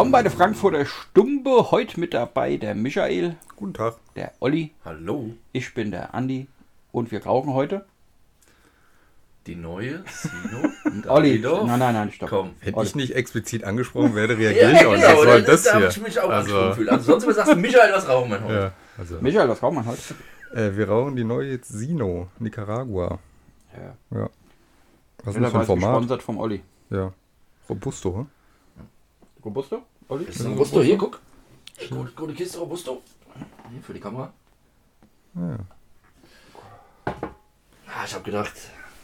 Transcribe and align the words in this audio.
Willkommen 0.00 0.12
bei 0.12 0.22
der 0.22 0.32
Frankfurter 0.32 0.86
Stumbe. 0.86 1.70
Heute 1.70 2.00
mit 2.00 2.14
dabei 2.14 2.56
der 2.56 2.74
Michael, 2.74 3.36
Guten 3.54 3.74
Tag. 3.74 3.96
der 4.16 4.32
Olli, 4.40 4.72
Hallo, 4.82 5.34
ich 5.52 5.74
bin 5.74 5.90
der 5.90 6.14
Andi 6.14 6.48
und 6.90 7.10
wir 7.12 7.22
rauchen 7.26 7.52
heute. 7.52 7.84
die 9.46 9.56
neue 9.56 10.02
Sino. 10.08 10.70
Olli, 11.06 11.42
Davidoff. 11.42 11.66
nein, 11.66 11.78
nein, 11.80 11.92
nein, 11.92 12.12
stopp. 12.12 12.30
Komm. 12.30 12.54
Hätte 12.60 12.78
Olli. 12.78 12.88
ich 12.88 12.94
nicht 12.94 13.14
explizit 13.14 13.62
angesprochen 13.64 14.14
werde, 14.14 14.32
Ja, 14.42 14.48
reagiere 14.48 14.72
ich 14.72 14.86
auch 14.86 14.92
nicht. 14.92 15.02
genau, 15.02 15.18
Was 15.18 15.22
soll 15.26 15.42
das, 15.42 15.46
das 15.50 15.62
da 15.64 15.70
hier? 15.72 15.80
habe 15.82 15.92
ich 15.92 16.02
mich 16.02 16.20
auch 16.20 16.30
also, 16.30 16.34
angesprochen 16.38 16.68
gefühlt. 16.70 16.88
Also 16.88 17.20
sonst 17.20 17.36
sagst 17.36 17.52
du, 17.52 17.56
Michael, 17.56 17.92
was 17.92 18.08
rauchen 18.08 18.30
wir 18.30 18.40
heute? 18.42 18.54
ja, 18.54 18.72
also, 18.96 19.18
Michael, 19.20 19.48
was 19.50 19.62
rauchen 19.62 19.76
wir 19.76 19.84
heute? 19.84 20.14
äh, 20.54 20.76
wir 20.78 20.88
rauchen 20.88 21.14
die 21.16 21.24
neue 21.24 21.60
Sino, 21.62 22.28
Nicaragua. 22.38 23.18
Ja. 23.76 24.18
Ja. 24.18 24.30
Was 25.24 25.34
ist 25.36 25.42
das 25.42 25.52
für 25.52 25.58
ein 25.60 25.66
Format? 25.66 25.90
gesponsert 25.90 26.22
vom 26.22 26.38
Olli. 26.38 26.62
Ja. 26.88 27.12
Robusto, 27.68 28.16
hm? 28.16 28.26
Robusto? 29.44 29.82
Olli? 30.08 30.26
Das 30.26 30.36
ist 30.36 30.42
ein 30.46 30.52
Robusto, 30.52 30.82
hier, 30.82 30.98
guck. 30.98 31.20
Gute, 31.88 32.12
gute 32.12 32.34
Kiste 32.34 32.58
Robusto. 32.58 33.02
Hier 33.70 33.82
für 33.82 33.94
die 33.94 34.00
Kamera. 34.00 34.32
Ja. 35.34 35.58
Ah, 37.06 38.04
ich 38.04 38.14
habe 38.14 38.24
gedacht, 38.24 38.52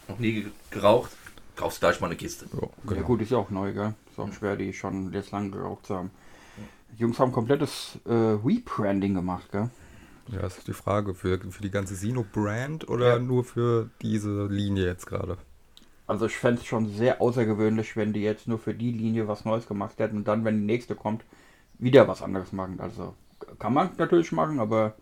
noch 0.08 0.18
nie 0.18 0.32
ge- 0.32 0.50
geraucht. 0.70 1.10
Kaufst 1.56 1.80
gleich 1.80 2.00
mal 2.00 2.08
eine 2.08 2.16
Kiste. 2.16 2.46
Ja, 2.52 2.60
Ja 2.62 2.68
genau. 2.94 3.06
gut, 3.06 3.22
ist 3.22 3.30
ja 3.30 3.38
auch 3.38 3.50
neu, 3.50 3.72
gell? 3.72 3.94
Ist 4.10 4.18
auch 4.18 4.32
schwer, 4.32 4.56
die 4.56 4.72
schon 4.72 5.12
jetzt 5.12 5.30
lang 5.32 5.50
geraucht 5.50 5.86
zu 5.86 5.96
haben. 5.96 6.10
Die 6.92 7.00
Jungs 7.00 7.18
haben 7.18 7.32
komplettes 7.32 7.98
äh, 8.06 8.12
Rebranding 8.12 9.14
gemacht, 9.14 9.50
gell? 9.52 9.70
ja, 10.28 10.40
ist 10.40 10.66
die 10.66 10.72
Frage, 10.72 11.14
für, 11.14 11.38
für 11.38 11.62
die 11.62 11.70
ganze 11.70 11.94
Sino-Brand 11.94 12.88
oder 12.88 13.14
Ja. 13.14 13.18
nur 13.20 13.44
für 13.44 13.90
diese 14.02 14.46
Linie 14.46 14.84
jetzt 14.86 15.06
gerade? 15.06 15.38
Also 16.06 16.26
ich 16.26 16.36
fände 16.36 16.60
es 16.60 16.66
schon 16.66 16.88
sehr 16.88 17.20
außergewöhnlich, 17.20 17.96
wenn 17.96 18.12
die 18.12 18.22
jetzt 18.22 18.46
nur 18.46 18.58
für 18.58 18.74
die 18.74 18.92
Linie 18.92 19.26
was 19.28 19.44
Neues 19.44 19.66
gemacht 19.66 19.98
hätten 19.98 20.16
und 20.16 20.28
dann, 20.28 20.44
wenn 20.44 20.60
die 20.60 20.66
nächste 20.66 20.94
kommt, 20.94 21.24
wieder 21.78 22.06
was 22.08 22.22
anderes 22.22 22.52
machen. 22.52 22.78
Also 22.80 23.14
kann 23.58 23.74
man 23.74 23.90
natürlich 23.98 24.32
machen, 24.32 24.60
aber 24.60 24.94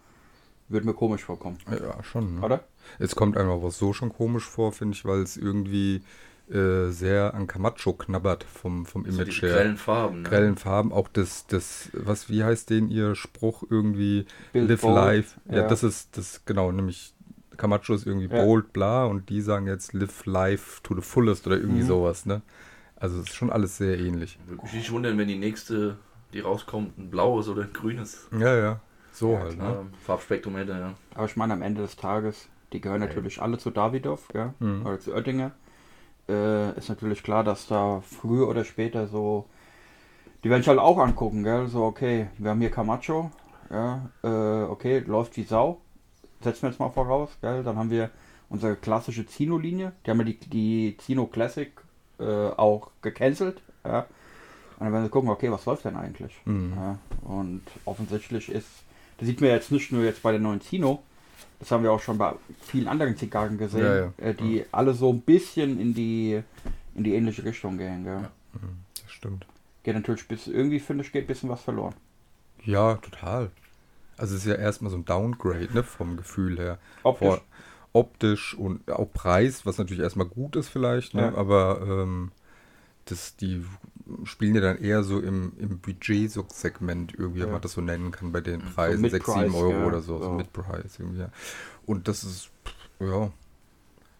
würde 0.69 0.86
mir 0.86 0.94
komisch 0.94 1.22
vorkommen, 1.22 1.58
Ja, 1.70 2.02
schon. 2.02 2.36
Ne? 2.36 2.41
oder? 2.41 2.64
Es 2.98 3.14
kommt 3.14 3.36
einem 3.36 3.50
aber 3.50 3.70
so 3.70 3.92
schon 3.92 4.11
komisch 4.11 4.44
vor, 4.44 4.72
finde 4.72 4.94
ich, 4.96 5.05
weil 5.05 5.20
es 5.20 5.36
irgendwie 5.36 6.02
äh, 6.50 6.91
sehr 6.91 7.34
an 7.34 7.46
Camacho 7.46 7.94
knabbert 7.94 8.44
vom, 8.44 8.84
vom 8.84 9.06
Image 9.06 9.42
die 9.42 9.46
her. 9.46 9.55
grellen 9.55 9.77
Farben. 9.77 10.22
Ne? 10.22 10.28
grellen 10.28 10.56
Farben, 10.56 10.92
auch 10.92 11.08
das, 11.08 11.46
das, 11.46 11.91
was, 11.92 12.28
wie 12.28 12.44
heißt 12.44 12.70
den 12.70 12.89
ihr 12.89 13.14
Spruch 13.14 13.64
irgendwie? 13.68 14.27
Build 14.52 14.68
Live 14.68 14.80
bold, 14.83 14.94
life. 14.94 15.41
Ja, 15.48 15.56
ja. 15.56 15.68
das 15.68 15.83
ist, 15.83 16.16
das, 16.16 16.44
genau, 16.44 16.70
nämlich 16.72 17.14
Camacho 17.56 17.94
ist 17.94 18.06
irgendwie 18.06 18.28
Ja. 18.34 18.42
bold, 18.42 18.72
bla, 18.72 19.05
und 19.05 19.28
die 19.28 19.41
sagen 19.41 19.66
jetzt 19.66 19.92
live 19.92 20.27
life 20.27 20.80
to 20.83 20.94
the 20.94 21.00
fullest 21.02 21.47
oder 21.47 21.56
irgendwie 21.56 21.83
Mhm. 21.83 21.86
sowas, 21.86 22.27
ne? 22.27 22.42
Also 22.96 23.20
es 23.20 23.28
ist 23.28 23.34
schon 23.34 23.50
alles 23.50 23.77
sehr 23.77 23.98
ähnlich. 23.98 24.38
Würde 24.46 24.62
mich 24.62 24.72
nicht 24.74 24.92
wundern, 24.92 25.19
wenn 25.19 25.28
die 25.28 25.38
nächste, 25.38 25.98
die 26.33 26.41
rauskommt, 26.41 26.98
ein 26.98 27.11
blaues 27.11 27.48
oder 27.48 27.62
ein 27.62 27.72
grünes 27.72 28.28
Ja, 28.33 28.56
ja. 28.56 28.80
So 29.12 29.33
Ja, 29.33 29.41
halt, 29.41 29.58
ne? 29.58 29.86
Farbspektrum 30.05 30.56
hätte. 30.56 30.72
Ja. 30.72 30.94
Aber 31.14 31.27
ich 31.27 31.36
meine, 31.36 31.52
am 31.52 31.62
Ende 31.62 31.83
des 31.83 31.96
Tages, 31.96 32.48
die 32.72 32.80
gehören 32.80 33.00
natürlich 33.00 33.41
alle 33.41 33.58
zu 33.58 33.70
Davidoff, 33.70 34.28
gell? 34.28 34.55
Mhm. 34.58 34.84
oder 34.86 34.98
zu 34.98 35.12
Oettinger. 35.14 35.52
Äh, 36.28 36.77
ist 36.78 36.89
natürlich 36.89 37.22
klar, 37.22 37.44
dass 37.44 37.66
da 37.66 38.00
früher 38.00 38.48
oder 38.48 38.64
später 38.64 39.06
so, 39.06 39.46
die 40.42 40.50
werden 40.50 40.62
sich 40.62 40.68
halt 40.68 40.78
auch 40.78 40.98
angucken, 40.98 41.44
gell? 41.44 41.68
So, 41.68 41.84
okay, 41.84 42.28
wir 42.39 42.50
haben 42.50 42.61
hier 42.61 42.70
Camacho, 42.70 43.30
ja, 43.70 44.11
äh, 44.22 44.64
okay, 44.64 45.00
läuft 45.00 45.36
wie 45.36 45.44
Sau, 45.44 45.80
setzen 46.45 46.62
wir 46.62 46.70
jetzt 46.70 46.78
mal 46.78 46.91
voraus, 46.91 47.31
gell? 47.41 47.62
Dann 47.62 47.77
haben 47.77 47.91
wir 47.91 48.11
unsere 48.48 48.77
klassische 48.77 49.27
Zino-Linie, 49.27 49.92
die 50.05 50.11
haben 50.11 50.18
ja 50.18 50.24
die, 50.24 50.36
die 50.39 50.96
Zino 50.98 51.27
Classic 51.27 51.73
äh, 52.20 52.24
auch 52.24 52.91
gecancelt, 53.02 53.61
ja. 53.85 54.01
Und 54.79 54.86
dann 54.86 54.92
werden 54.92 55.05
sie 55.05 55.11
gucken, 55.11 55.30
okay, 55.30 55.51
was 55.51 55.64
läuft 55.67 55.85
denn 55.85 55.96
eigentlich? 55.96 56.33
Mhm. 56.45 56.73
Ja, 56.77 56.98
und 57.23 57.63
offensichtlich 57.85 58.48
ist, 58.51 58.68
das 59.18 59.27
sieht 59.29 59.41
man 59.41 59.51
jetzt 59.51 59.73
nicht 59.73 59.92
nur 59.92 60.05
jetzt 60.05 60.23
bei 60.23 60.33
der 60.33 60.41
neuen 60.41 60.61
Zino, 60.61 61.02
das 61.61 61.70
haben 61.70 61.83
wir 61.83 61.92
auch 61.92 62.01
schon 62.01 62.18
bei 62.18 62.35
vielen 62.61 62.89
anderen 62.89 63.17
Zigarren 63.17 63.57
gesehen, 63.57 63.80
Ja, 63.85 63.97
ja. 63.97 64.13
Äh, 64.18 64.35
die 64.35 64.64
alle 64.73 64.92
so 64.95 65.11
ein 65.13 65.20
bisschen 65.20 65.80
in 65.80 65.95
die 65.95 66.42
in 66.95 67.02
die 67.05 67.14
ähnliche 67.14 67.45
Richtung 67.45 67.77
gehen. 67.79 68.05
Gell? 68.05 68.18
Mhm, 68.52 68.79
Das 69.02 69.11
stimmt. 69.11 69.47
Geht 69.83 69.95
natürlich 69.95 70.29
bis 70.29 70.47
irgendwie 70.47 70.79
finde 70.80 71.05
ich 71.05 71.13
geht 71.13 71.24
ein 71.24 71.27
bisschen 71.27 71.48
was 71.51 71.63
verloren. 71.63 71.95
Ja, 72.64 72.95
total. 72.97 73.51
Also 74.17 74.35
es 74.35 74.42
ist 74.42 74.47
ja 74.47 74.55
erstmal 74.57 74.91
so 74.91 74.97
ein 74.97 75.05
Downgrade, 75.05 75.69
ne, 75.73 75.83
vom 75.83 76.17
Gefühl 76.17 76.58
her. 76.58 76.79
Optisch. 77.02 77.27
Vor, 77.29 77.41
optisch 77.92 78.55
und 78.55 78.91
auch 78.91 79.13
Preis, 79.13 79.67
was 79.67 79.79
natürlich 79.79 80.02
erstmal 80.02 80.27
gut 80.27 80.57
ist 80.57 80.69
vielleicht, 80.69 81.14
ne? 81.14 81.23
Ja. 81.23 81.35
aber 81.36 81.80
ähm, 81.86 82.33
das, 83.05 83.36
die 83.36 83.64
spielen 84.24 84.55
ja 84.55 84.61
dann 84.61 84.79
eher 84.79 85.05
so 85.05 85.20
im, 85.20 85.53
im 85.58 85.79
Budget-Segment 85.79 87.14
irgendwie, 87.19 87.41
wenn 87.41 87.48
Ja. 87.48 87.53
man 87.53 87.63
das 87.63 87.73
so 87.73 87.80
nennen 87.80 88.11
kann, 88.11 88.33
bei 88.33 88.41
den 88.41 88.61
Preisen, 88.61 89.03
So 89.03 89.08
6, 89.11 89.27
Mid-Price, 89.27 89.53
7 89.53 89.55
Euro 89.55 89.70
ja, 89.73 89.86
oder 89.86 90.01
so, 90.01 90.19
so 90.19 90.24
so. 90.24 90.33
Mid-Price 90.33 90.98
irgendwie. 90.98 91.20
Ja. 91.20 91.29
Und 91.86 92.08
das 92.08 92.24
ist, 92.24 92.51
ja, 93.01 93.30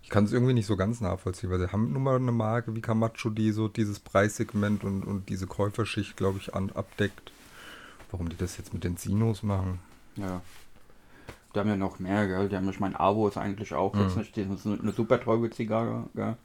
ich 0.03 0.11
kann 0.11 0.25
es 0.25 0.33
irgendwie 0.33 0.53
nicht 0.53 0.67
so 0.67 0.77
ganz 0.77 1.01
nachvollziehen, 1.01 1.51
weil 1.51 1.59
sie 1.59 1.73
haben 1.73 1.93
nun 1.93 2.03
mal 2.03 2.17
eine 2.17 2.33
Marke 2.33 2.75
wie 2.75 2.83
Camacho, 2.83 3.31
die 3.31 3.53
so 3.53 3.69
dieses 3.69 4.01
Preissegment 4.01 4.85
und, 4.85 5.03
und 5.03 5.29
diese 5.31 5.47
Käuferschicht, 5.47 6.17
glaube 6.17 6.39
ich, 6.39 6.55
an, 6.55 6.71
abdeckt. 6.73 7.33
Warum 8.15 8.29
die 8.29 8.37
das 8.37 8.57
jetzt 8.59 8.73
mit 8.73 8.85
den 8.85 8.97
Zinos 8.97 9.43
machen? 9.43 9.81
Ja. 10.15 10.41
Die 11.53 11.59
haben 11.59 11.69
ja 11.69 11.77
noch 11.77 11.99
mehr, 11.99 12.29
gell? 12.29 12.49
Die 12.49 12.55
haben, 12.55 12.69
ich 12.71 12.79
meine, 12.79 12.99
Avo 13.01 13.27
ist 13.27 13.37
eigentlich 13.37 13.75
auch 13.75 13.93
jetzt 13.97 14.13
Mhm. 14.15 14.21
nicht 14.21 14.37
das 14.37 14.47
ist 14.65 14.67
eine 14.67 14.93
super 14.93 15.21
teure 15.21 15.51
Zigarre, 15.51 16.05
gell? 16.15 16.37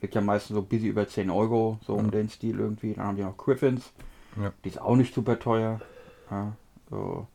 Liegt 0.00 0.14
ja 0.14 0.22
meistens 0.22 0.54
so 0.54 0.62
ein 0.62 0.66
bisschen 0.68 0.88
über 0.88 1.06
10 1.06 1.28
Euro, 1.28 1.78
so 1.86 1.92
um 1.96 2.06
Ja. 2.06 2.10
den 2.12 2.30
Stil 2.30 2.58
irgendwie. 2.58 2.94
Dann 2.94 3.04
haben 3.04 3.16
die 3.16 3.24
noch 3.24 3.36
Griffins. 3.36 3.92
Ja. 4.40 4.54
Die 4.64 4.70
ist 4.70 4.80
auch 4.80 4.96
nicht 4.96 5.14
super 5.14 5.38
teuer. 5.38 5.82
Ja, 6.30 6.52
so. 6.88 7.26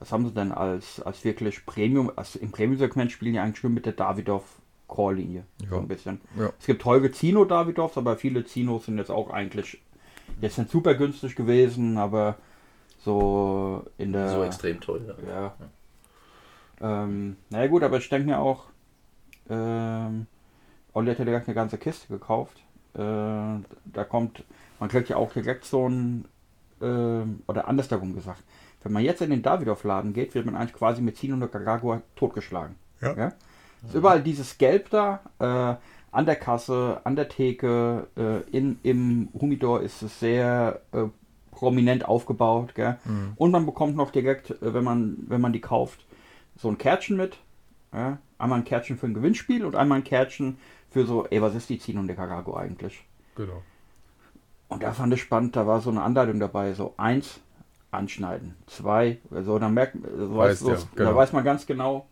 Was 0.00 0.12
haben 0.12 0.26
sie 0.26 0.34
denn 0.34 0.52
als, 0.52 1.00
als 1.00 1.24
wirklich 1.24 1.64
Premium? 1.64 2.12
Also 2.14 2.38
Im 2.38 2.52
Premium-Segment 2.52 3.10
spielen 3.10 3.32
die 3.32 3.38
eigentlich 3.38 3.62
nur 3.64 3.72
mit 3.72 3.86
der 3.86 3.94
Davidoff 3.94 4.44
Core-Linie. 4.86 5.44
So 5.66 5.76
Ja. 5.76 5.80
ein 5.80 5.88
bisschen. 5.88 6.20
Ja. 6.38 6.52
Es 6.60 6.66
gibt 6.66 6.82
teure 6.82 7.10
Zino 7.10 7.46
Davidoffs, 7.46 7.96
aber 7.96 8.16
viele 8.18 8.44
Zinos 8.44 8.84
sind 8.84 8.98
jetzt 8.98 9.10
auch 9.10 9.30
eigentlich 9.30 9.80
jetzt 10.42 10.58
nicht 10.58 10.70
super 10.70 10.92
günstig 10.94 11.34
gewesen, 11.36 11.96
aber 11.96 12.36
so 12.98 13.84
in 13.96 14.12
der. 14.12 14.28
So 14.28 14.42
extrem 14.42 14.80
toll. 14.80 15.14
Ja. 15.26 15.42
Ja. 15.42 15.52
Ähm, 16.80 17.36
naja 17.50 17.66
gut, 17.66 17.82
aber 17.82 17.98
ich 17.98 18.08
denke 18.08 18.28
mir 18.28 18.38
auch, 18.38 18.66
ähm, 19.50 20.26
Olli 20.92 21.10
hat 21.10 21.18
ja 21.18 21.24
direkt 21.24 21.48
eine 21.48 21.54
ganze 21.54 21.78
Kiste 21.78 22.08
gekauft. 22.08 22.56
Äh, 22.94 22.98
da 22.98 24.04
kommt, 24.08 24.44
man 24.78 24.88
kriegt 24.88 25.08
ja 25.08 25.16
auch 25.16 25.32
direkt 25.32 25.64
so 25.64 25.88
ein, 25.88 26.26
ähm, 26.80 27.42
oder 27.46 27.68
andersherum 27.68 28.14
gesagt, 28.14 28.42
wenn 28.82 28.92
man 28.92 29.02
jetzt 29.02 29.22
in 29.22 29.30
den 29.30 29.42
Davidoff-Laden 29.42 30.12
geht, 30.12 30.34
wird 30.34 30.46
man 30.46 30.56
eigentlich 30.56 30.74
quasi 30.74 31.02
mit 31.02 31.16
Zino 31.16 31.34
und 31.34 31.40
Nicaragua 31.40 32.02
totgeschlagen. 32.16 32.76
Ja. 33.00 33.14
Ja? 33.14 33.32
Ist 33.84 33.94
überall 33.94 34.22
dieses 34.22 34.58
Gelb 34.58 34.90
da, 34.90 35.20
äh, 35.38 35.76
an 36.10 36.26
der 36.26 36.36
Kasse, 36.36 37.00
an 37.04 37.16
der 37.16 37.28
Theke, 37.28 38.08
äh, 38.16 38.40
in, 38.56 38.78
im 38.82 39.28
Humidor 39.38 39.82
ist 39.82 40.02
es 40.02 40.18
sehr 40.18 40.80
äh, 40.92 41.04
prominent 41.58 42.06
aufgebaut. 42.06 42.76
Gell? 42.76 42.98
Mhm. 43.04 43.32
Und 43.34 43.50
man 43.50 43.66
bekommt 43.66 43.96
noch 43.96 44.12
direkt, 44.12 44.50
äh, 44.50 44.74
wenn 44.74 44.84
man, 44.84 45.16
wenn 45.26 45.40
man 45.40 45.52
die 45.52 45.60
kauft, 45.60 46.06
so 46.56 46.68
ein 46.68 46.78
Kärtchen 46.78 47.16
mit. 47.16 47.38
Ja? 47.92 48.18
Einmal 48.38 48.60
ein 48.60 48.64
Kärtchen 48.64 48.96
für 48.96 49.06
ein 49.06 49.14
Gewinnspiel 49.14 49.64
und 49.64 49.74
einmal 49.74 49.98
ein 49.98 50.04
Kärtchen 50.04 50.58
für 50.90 51.04
so, 51.04 51.26
ey, 51.26 51.42
was 51.42 51.56
ist 51.56 51.68
die 51.68 51.80
Zino 51.80 52.00
Nicaragua 52.02 52.60
eigentlich? 52.60 53.04
Genau. 53.34 53.62
Und 54.68 54.82
da 54.82 54.92
fand 54.92 55.12
ich 55.14 55.20
spannend, 55.20 55.56
da 55.56 55.66
war 55.66 55.80
so 55.80 55.90
eine 55.90 56.02
Anleitung 56.02 56.38
dabei, 56.38 56.74
so 56.74 56.94
eins, 56.96 57.40
anschneiden, 57.90 58.54
zwei, 58.66 59.18
so, 59.30 59.58
dann 59.58 59.74
merkt 59.74 59.96
so 60.16 60.36
Weißt 60.36 60.60
so, 60.60 60.70
ja, 60.70 60.78
genau. 60.94 61.10
da 61.10 61.16
weiß 61.16 61.32
man 61.32 61.42
ganz 61.42 61.66
genau, 61.66 62.06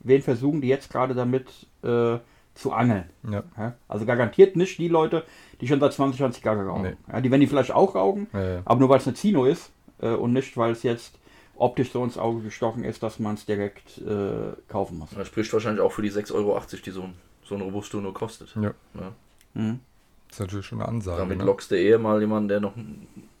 wen 0.00 0.22
versuchen 0.22 0.60
die 0.60 0.68
jetzt 0.68 0.92
gerade 0.92 1.14
damit 1.14 1.48
äh, 1.82 2.18
zu 2.54 2.72
angeln. 2.72 3.04
Ja. 3.30 3.42
Ja? 3.56 3.74
Also 3.88 4.04
garantiert 4.06 4.56
nicht 4.56 4.78
die 4.78 4.88
Leute, 4.88 5.24
die 5.60 5.68
schon 5.68 5.80
seit 5.80 5.92
20 5.92 6.20
Jahren 6.20 6.32
Zigarre 6.32 6.66
rauchen. 6.66 6.82
Nee. 6.82 6.96
Ja, 7.12 7.20
die 7.20 7.30
werden 7.30 7.40
die 7.40 7.46
vielleicht 7.46 7.72
auch 7.72 7.94
rauchen, 7.94 8.26
Ja, 8.32 8.54
ja. 8.56 8.62
aber 8.64 8.80
nur 8.80 8.88
weil 8.88 8.98
es 8.98 9.06
eine 9.06 9.14
Zino 9.14 9.44
ist 9.44 9.70
äh, 10.00 10.10
und 10.10 10.32
nicht, 10.32 10.56
weil 10.56 10.72
es 10.72 10.82
jetzt 10.82 11.18
optisch 11.56 11.92
so 11.92 12.02
ins 12.04 12.18
Auge 12.18 12.42
gestochen 12.42 12.84
ist, 12.84 13.02
dass 13.02 13.18
man 13.18 13.34
es 13.34 13.46
direkt 13.46 13.98
äh, 13.98 14.52
kaufen 14.68 14.98
muss. 14.98 15.10
Das 15.10 15.28
spricht 15.28 15.52
wahrscheinlich 15.52 15.80
auch 15.82 15.92
für 15.92 16.02
die 16.02 16.10
6,80 16.10 16.34
Euro, 16.34 16.60
die 16.84 16.90
so 16.90 17.02
ein, 17.02 17.14
so 17.44 17.54
ein 17.54 17.60
Robusto 17.60 18.00
nur 18.00 18.12
kostet. 18.14 18.54
Ja. 18.56 18.72
Ja. 18.94 19.12
Mhm. 19.54 19.80
Das 20.28 20.36
ist 20.36 20.40
natürlich 20.40 20.66
schon 20.66 20.80
eine 20.80 20.88
Ansage. 20.88 21.18
Damit 21.18 21.38
ne? 21.38 21.44
lockst 21.44 21.70
du 21.70 21.78
eher 21.78 21.98
mal 21.98 22.20
jemanden, 22.20 22.48
der 22.48 22.60
noch 22.60 22.72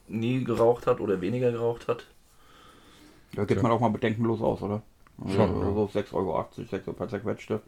nie 0.08 0.44
geraucht 0.44 0.86
hat 0.86 1.00
oder 1.00 1.20
weniger 1.20 1.50
geraucht 1.50 1.88
hat. 1.88 2.06
Da 3.34 3.44
geht 3.44 3.56
Ja. 3.56 3.62
man 3.62 3.72
auch 3.72 3.80
mal 3.80 3.88
bedenkenlos 3.88 4.42
aus, 4.42 4.60
oder? 4.62 4.82
Also, 5.22 5.34
Schon, 5.36 5.54
oder 5.56 5.68
ja. 5.68 5.74
so 5.74 5.84
6,80 5.98 6.12
Euro, 6.14 6.46
6 6.56 6.72
Euro 6.88 6.92
per 6.96 7.08
zerquetschte. 7.08 7.60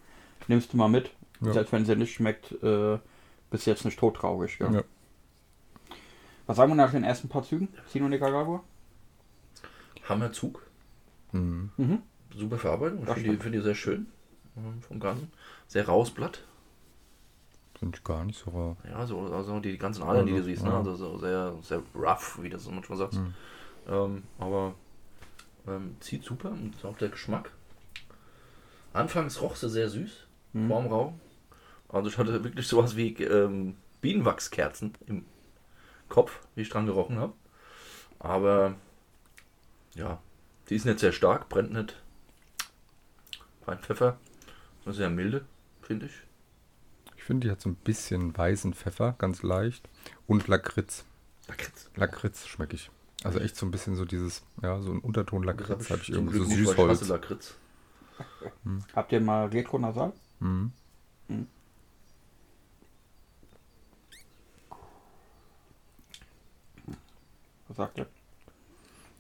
Nimmst 0.47 0.73
du 0.73 0.77
mal 0.77 0.89
mit. 0.89 1.11
Ja. 1.47 1.53
Selbst 1.53 1.73
wenn 1.73 1.85
sie 1.85 1.97
nicht 1.97 2.15
schmeckt, 2.15 2.53
äh, 2.63 2.99
bist 3.51 3.67
du 3.67 3.71
jetzt 3.71 3.85
nicht 3.85 3.99
todtraurig. 3.99 4.59
Ja. 4.59 4.83
Was 6.47 6.57
sagen 6.57 6.71
wir 6.73 6.77
nach 6.77 6.91
den 6.91 7.05
ersten 7.05 7.29
paar 7.29 7.43
Zügen? 7.43 7.69
Sino 7.89 8.09
Nicaragua? 8.09 8.63
Hammerzug. 10.09 10.63
Mhm. 11.33 11.71
Mhm. 11.77 12.03
Super 12.37 12.59
Verarbeitung. 12.59 13.01
Ich 13.01 13.07
Das 13.07 13.15
finde 13.15 13.31
die, 13.31 13.43
find 13.43 13.55
die 13.55 13.61
sehr 13.61 13.75
schön. 13.75 14.07
ähm, 14.57 14.83
Vom 14.83 15.01
Ganzen. 15.01 15.31
Sehr 15.67 15.87
rausblatt. 15.87 16.43
Finde 17.79 17.97
ich 17.99 18.05
gar 18.05 18.25
nicht 18.25 18.39
so 18.39 18.51
rar. 18.51 18.77
Ja, 18.89 19.07
so 19.07 19.21
also 19.21 19.59
die 19.61 19.79
ganzen 19.79 20.03
Adern, 20.03 20.27
die 20.27 20.33
du 20.33 20.39
Also, 20.39 20.49
siehst, 20.49 20.63
ne? 20.63 20.71
ja. 20.71 20.79
Also 20.79 20.95
so 20.95 21.19
sehr, 21.19 21.55
sehr 21.63 21.83
rough, 21.95 22.39
wie 22.43 22.49
du 22.51 22.59
so 22.59 22.71
manchmal 22.71 22.99
sagst. 22.99 23.19
Hm. 23.19 23.35
Ähm, 23.89 24.23
aber 24.39 24.75
ähm, 25.67 25.97
zieht 26.01 26.23
super 26.25 26.51
und 26.51 26.73
auch 26.85 26.97
der 26.99 27.09
Geschmack. 27.09 27.51
Anfangs 28.93 29.41
roch 29.43 29.57
sie 29.57 29.69
sehr 29.69 29.89
süß, 29.89 30.27
Mhm. 30.53 30.69
vorm 30.69 30.87
Rauch. 30.87 31.13
Also 31.95 32.09
ich 32.09 32.19
hatte 32.19 32.43
wirklich 32.43 32.67
sowas 32.67 32.97
wie 32.97 33.15
ähm, 33.23 33.77
Bienenwachskerzen 34.01 34.95
im 35.07 35.25
Kopf, 36.09 36.41
wie 36.57 36.63
ich 36.63 36.69
dran 36.69 36.87
gerochen 36.87 37.19
habe. 37.19 37.35
Aber 38.19 38.75
ja, 39.95 40.21
die 40.69 40.75
ist 40.75 40.87
nicht 40.87 40.99
sehr 40.99 41.13
stark, 41.13 41.49
brennt 41.49 41.73
nicht. 41.73 42.03
Fein 43.65 43.79
Pfeffer. 43.79 44.19
Sehr 44.87 45.09
milde, 45.09 45.47
finde 45.83 46.07
ich. 46.07 46.13
Ich 47.17 47.23
finde, 47.23 47.47
die 47.47 47.51
hat 47.53 47.61
so 47.61 47.71
ein 47.71 47.77
bisschen 47.77 48.37
weißen 48.37 48.75
Pfeffer, 48.75 49.15
ganz 49.17 49.43
leicht. 49.43 49.89
Und 50.27 50.49
Lakritz. 50.49 51.05
Lakritz. 51.47 51.91
Lakritz 51.95 52.47
schmecke 52.47 52.75
ich. 52.75 52.91
Also 53.23 53.39
echt 53.39 53.57
so 53.57 53.65
ein 53.65 53.71
bisschen 53.71 53.95
so 53.95 54.05
dieses, 54.05 54.43
ja, 54.63 54.81
so 54.81 54.91
ein 54.91 54.99
Unterton 54.99 55.45
Lakritz 55.45 55.91
habe 55.91 56.01
ich 56.03 56.09
zum 56.09 56.29
irgendwie 56.29 56.39
so 56.39 56.45
Süßholz. 56.45 57.09
Lakritz. 57.09 57.55
Habt 58.95 59.13
ihr 59.13 59.21
mal 59.21 59.47
Retro-Nasal? 59.47 60.13
Mhm. 60.41 60.73
Was 61.29 61.37
sagt 67.75 67.99
ihr? 67.99 68.07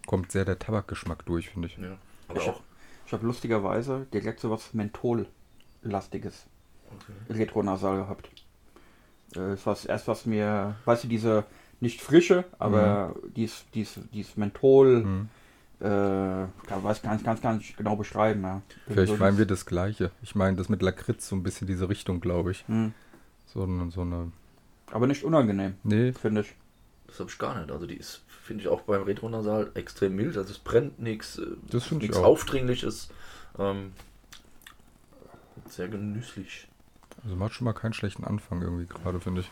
Kommt 0.06 0.32
sehr 0.32 0.44
der 0.44 0.58
Tabakgeschmack 0.58 1.24
durch, 1.26 1.50
finde 1.50 1.68
ich. 1.68 1.76
Ja, 1.78 1.96
aber 2.28 2.40
Ich 3.06 3.12
habe 3.12 3.26
lustigerweise 3.26 4.06
direkt 4.12 4.40
so 4.40 4.50
was 4.50 4.74
Menthol-lastiges 4.74 6.46
Okay. 6.86 7.38
Retro-Nasal 7.38 7.96
gehabt. 7.96 8.28
Äh, 9.34 9.40
Das 9.56 9.66
war 9.66 9.74
das 9.74 9.84
erst, 9.86 10.06
was 10.06 10.26
mir, 10.26 10.76
weißt 10.84 11.04
du, 11.04 11.08
diese 11.08 11.44
nicht 11.80 12.00
frische, 12.00 12.44
aber 12.58 13.16
dies, 13.34 13.64
dies, 13.74 13.98
dies 14.12 14.36
Menthol, 14.36 15.02
Mhm. 15.04 15.28
äh, 15.80 15.86
weiß 15.86 16.98
ich 16.98 17.02
ganz, 17.02 17.24
ganz, 17.24 17.40
ganz 17.40 17.64
genau 17.76 17.96
beschreiben. 17.96 18.42
Ja. 18.42 18.62
Vielleicht 18.86 19.12
So 19.12 19.16
meinen 19.18 19.38
wir 19.38 19.46
das 19.46 19.66
Gleiche. 19.66 20.10
Ich 20.22 20.34
meine, 20.34 20.56
das 20.56 20.68
mit 20.68 20.82
Lakritz 20.82 21.28
so 21.28 21.34
ein 21.36 21.42
bisschen 21.42 21.66
diese 21.66 21.88
Richtung, 21.88 22.20
glaube 22.20 22.52
ich. 22.52 22.64
Hm. 22.68 22.94
So 23.46 23.64
eine, 23.64 23.90
so 23.90 24.02
eine. 24.02 24.30
Aber 24.92 25.06
nicht 25.06 25.24
unangenehm, 25.24 25.74
Nee, 25.82 26.12
finde 26.12 26.42
ich. 26.42 26.54
Das 27.14 27.20
habe 27.20 27.31
ich 27.31 27.38
gar 27.38 27.56
nicht. 27.61 27.70
Also 27.70 27.87
die 27.87 27.94
ist, 27.94 28.22
finde 28.26 28.62
ich, 28.64 28.69
auch 28.69 28.81
beim 28.81 29.05
Retronasal 29.05 29.70
extrem 29.75 30.16
mild. 30.16 30.37
Also 30.37 30.50
es 30.50 30.58
brennt 30.58 30.99
nichts. 30.99 31.40
Das 31.70 31.84
finde 31.84 32.06
ich 32.06 32.11
Nichts. 32.11 32.25
Aufdringliches. 32.25 33.08
Ähm, 33.56 33.93
sehr 35.69 35.87
genüsslich. 35.87 36.66
also 37.22 37.37
macht 37.37 37.55
schon 37.55 37.66
mal 37.66 37.72
keinen 37.72 37.93
schlechten 37.93 38.25
Anfang 38.25 38.62
irgendwie 38.62 38.87
gerade, 38.87 39.20
finde 39.20 39.43
ich. 39.43 39.50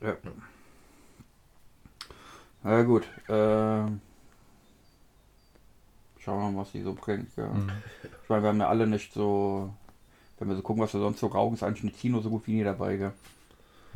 Ja. 0.00 0.16
Na 2.62 2.82
gut. 2.82 3.04
ähm, 3.28 4.00
schauen 6.20 6.40
wir 6.40 6.50
mal, 6.50 6.62
was 6.62 6.72
die 6.72 6.80
so 6.82 6.94
bringt. 6.94 7.28
Ja. 7.36 7.48
Mhm. 7.48 7.70
Ich 8.22 8.28
meine, 8.30 8.42
wir 8.42 8.48
haben 8.48 8.60
ja 8.60 8.68
alle 8.70 8.86
nicht 8.86 9.12
so, 9.12 9.70
wenn 10.38 10.48
wir 10.48 10.56
so 10.56 10.62
gucken, 10.62 10.82
was 10.82 10.94
wir 10.94 11.00
sonst 11.00 11.20
so 11.20 11.26
rauchen, 11.26 11.52
ist 11.52 11.62
eigentlich 11.62 11.82
eine 11.84 11.92
Zino 11.92 12.22
so 12.22 12.30
gut 12.30 12.46
wie 12.46 12.54
nie 12.54 12.64
dabei, 12.64 12.96
gell? 12.96 13.12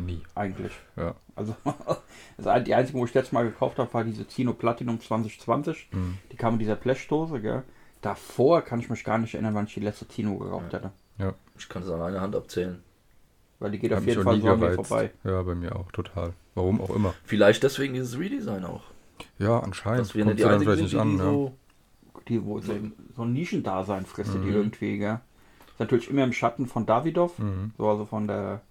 Nie. 0.05 0.21
Eigentlich. 0.35 0.73
Ja. 0.97 1.15
Also, 1.37 1.55
das 2.37 2.47
ein- 2.47 2.65
die 2.65 2.75
einzige, 2.75 2.99
wo 2.99 3.05
ich 3.05 3.15
letztes 3.15 3.33
Mal 3.33 3.45
gekauft 3.45 3.79
habe, 3.79 3.93
war 3.95 4.05
diese 4.05 4.27
Zino 4.29 4.53
Platinum 4.53 5.01
2020. 5.01 5.89
Mhm. 5.93 6.19
Die 6.31 6.37
kam 6.37 6.55
in 6.55 6.59
dieser 6.61 6.77
Blechdose, 6.77 7.41
gell? 7.41 7.63
Davor 8.01 8.63
kann 8.63 8.81
ich 8.81 8.91
mich 8.91 9.05
gar 9.05 9.19
nicht 9.19 9.35
erinnern, 9.35 9.55
wann 9.55 9.67
ich 9.67 9.75
die 9.75 9.81
letzte 9.81 10.09
Zino 10.09 10.37
geraucht 10.37 10.73
Ja. 10.73 10.79
hätte. 10.79 10.91
Ich 11.57 11.69
kann 11.69 11.83
es 11.83 11.89
an 11.91 12.01
einer 12.03 12.21
Hand 12.21 12.35
abzählen. 12.35 12.83
Weil 13.61 13.71
die 13.71 13.79
geht 13.79 13.93
auf 13.93 14.05
jeden 14.05 14.23
Fall 14.25 14.41
so 14.41 14.49
an 14.49 14.59
mir 14.59 14.73
vorbei. 14.73 15.11
Ja, 15.23 15.41
bei 15.43 15.55
mir 15.55 15.77
auch, 15.77 15.93
total. 15.93 16.33
Warum 16.57 16.81
auch 16.81 16.91
immer. 16.91 17.15
Vielleicht 17.25 17.63
deswegen 17.63 17.95
dieses 17.95 18.19
Redesign 18.19 18.65
auch. 18.65 18.83
Ja, 19.39 19.61
anscheinend. 19.61 20.01
Dass 20.01 20.15
wir 20.17 20.25
Kommt 20.25 20.39
die 20.41 20.45
einzigen 20.45 20.71
sind, 20.73 20.83
nicht 20.83 20.95
die 20.95 20.99
an. 20.99 21.11
die 21.13 21.17
Ja. 21.19 21.23
so... 21.25 21.53
Die, 22.29 22.45
wo 22.45 22.59
so, 22.61 22.73
so 23.17 23.23
ein 23.23 23.33
Nischendasein 23.33 24.05
frisst 24.07 24.35
die 24.35 24.39
Mhm. 24.39 24.53
irgendwie, 24.53 24.99
gell? 24.99 25.21
Ist 25.69 25.79
natürlich 25.81 26.11
immer 26.11 26.25
im 26.25 26.33
Schatten 26.33 26.67
von 26.67 26.87
Davidoff. 26.87 27.39
Mhm. 27.39 27.71
So, 27.79 27.89
also 27.89 28.05
von 28.05 28.27
der, 28.27 28.63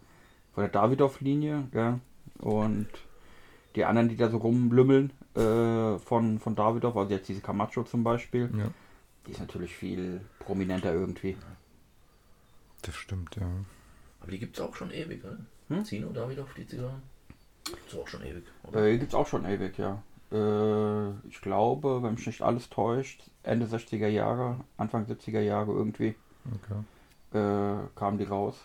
von 0.54 0.64
der 0.64 0.70
Davidoff-Linie, 0.72 1.68
gell? 1.72 2.00
Und 2.40 2.88
die 3.76 3.86
anderen, 3.86 4.10
die 4.10 4.18
da 4.18 4.30
so 4.30 4.38
rumlümmeln, 4.38 5.12
äh, 5.36 5.98
von, 6.00 6.40
von 6.40 6.56
Davidoff, 6.56 6.96
also 6.98 7.14
jetzt 7.14 7.30
diese 7.30 7.42
Camacho 7.42 7.84
zum 7.84 8.04
Beispiel, 8.04 8.50
Ja, 8.58 8.70
die 9.28 9.32
ist 9.32 9.40
natürlich 9.40 9.74
viel 9.76 10.22
prominenter 10.40 10.94
irgendwie. 10.94 11.38
das 12.82 12.96
stimmt, 12.96 13.36
ja. 13.36 13.48
Aber 14.22 14.32
die 14.32 14.40
gibt 14.40 14.58
es 14.58 14.62
auch 14.64 14.76
schon 14.76 14.92
ewig, 14.92 15.24
oder? 15.24 15.38
Hm? 15.70 15.86
Zino, 15.86 16.10
David 16.12 16.40
auf 16.40 16.54
die 16.54 16.68
Zigarren? 16.68 17.02
Gibt's 17.64 17.96
auch 17.96 18.08
schon 18.08 18.24
ewig. 18.24 18.44
Oder? 18.64 18.86
Äh, 18.86 18.98
gibt's 18.98 19.16
auch 19.16 19.28
schon 19.28 19.46
ewig, 19.46 19.78
ja. 19.78 20.02
Äh, 20.32 21.12
ich 21.28 21.42
glaube, 21.42 22.02
wenn 22.04 22.16
mich 22.16 22.26
nicht 22.28 22.42
alles 22.42 22.70
täuscht, 22.70 23.24
Ende 23.44 23.66
60er 23.68 24.08
Jahre, 24.08 24.60
Anfang 24.78 25.06
70er 25.06 25.40
Jahre 25.42 25.72
irgendwie, 25.72 26.16
Okay. 26.56 27.38
äh, 27.38 27.88
kamen 27.96 28.18
die 28.18 28.24
raus. 28.26 28.56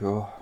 Ja, 0.00 0.32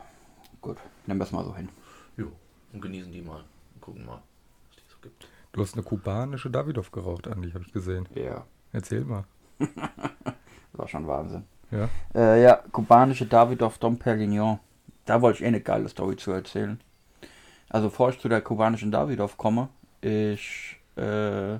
gut, 0.60 0.78
nehmen 1.06 1.20
wir 1.20 1.24
es 1.24 1.32
mal 1.32 1.44
so 1.44 1.54
hin. 1.54 1.68
Jo. 2.16 2.30
Und 2.72 2.80
genießen 2.80 3.12
die 3.12 3.22
mal. 3.22 3.44
Und 3.74 3.80
gucken 3.80 4.04
mal, 4.04 4.20
was 4.68 4.76
die 4.76 4.82
so 4.90 4.96
gibt. 5.00 5.28
Du 5.52 5.62
hast 5.62 5.74
eine 5.74 5.82
kubanische 5.84 6.50
Davidoff 6.50 6.90
geraucht, 6.90 7.28
Andi, 7.28 7.50
habe 7.52 7.64
ich 7.64 7.72
gesehen. 7.72 8.08
Ja, 8.14 8.44
Erzähl 8.74 9.04
mal. 9.04 9.24
das 9.60 9.68
war 10.72 10.88
schon 10.88 11.06
Wahnsinn. 11.06 11.44
Ja. 11.70 11.88
Äh, 12.12 12.42
ja, 12.42 12.56
kubanische 12.72 13.24
Davidoff 13.24 13.78
Dom 13.78 13.96
Perignon. 13.98 14.58
Da 15.04 15.22
wollte 15.22 15.38
ich 15.38 15.44
eh 15.44 15.48
eine 15.48 15.60
geile 15.60 15.88
Story 15.88 16.16
zu 16.16 16.32
erzählen. 16.32 16.80
Also, 17.68 17.88
bevor 17.88 18.10
ich 18.10 18.18
zu 18.18 18.28
der 18.28 18.40
kubanischen 18.40 18.90
Davidoff 18.90 19.36
komme, 19.36 19.68
ich, 20.00 20.76
äh, 20.96 21.58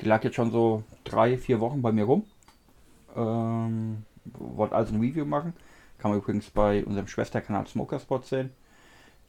die 0.00 0.04
lag 0.04 0.22
jetzt 0.24 0.34
schon 0.34 0.50
so 0.50 0.82
drei, 1.04 1.38
vier 1.38 1.60
Wochen 1.60 1.80
bei 1.80 1.90
mir 1.90 2.04
rum. 2.04 2.24
Ähm, 3.16 4.04
wollte 4.24 4.74
also 4.74 4.94
ein 4.94 5.00
Review 5.00 5.24
machen. 5.24 5.54
Kann 5.98 6.10
man 6.10 6.20
übrigens 6.20 6.50
bei 6.50 6.84
unserem 6.84 7.06
Schwesterkanal 7.08 7.66
Smokerspot 7.66 8.26
sehen. 8.26 8.50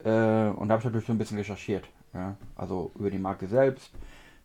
Äh, 0.03 0.09
und 0.49 0.67
da 0.67 0.73
habe 0.73 0.79
ich 0.79 0.85
natürlich 0.85 1.07
so 1.07 1.13
ein 1.13 1.17
bisschen 1.17 1.37
recherchiert. 1.37 1.85
Ja? 2.13 2.35
Also 2.55 2.91
über 2.99 3.09
die 3.09 3.17
Marke 3.19 3.47
selbst. 3.47 3.91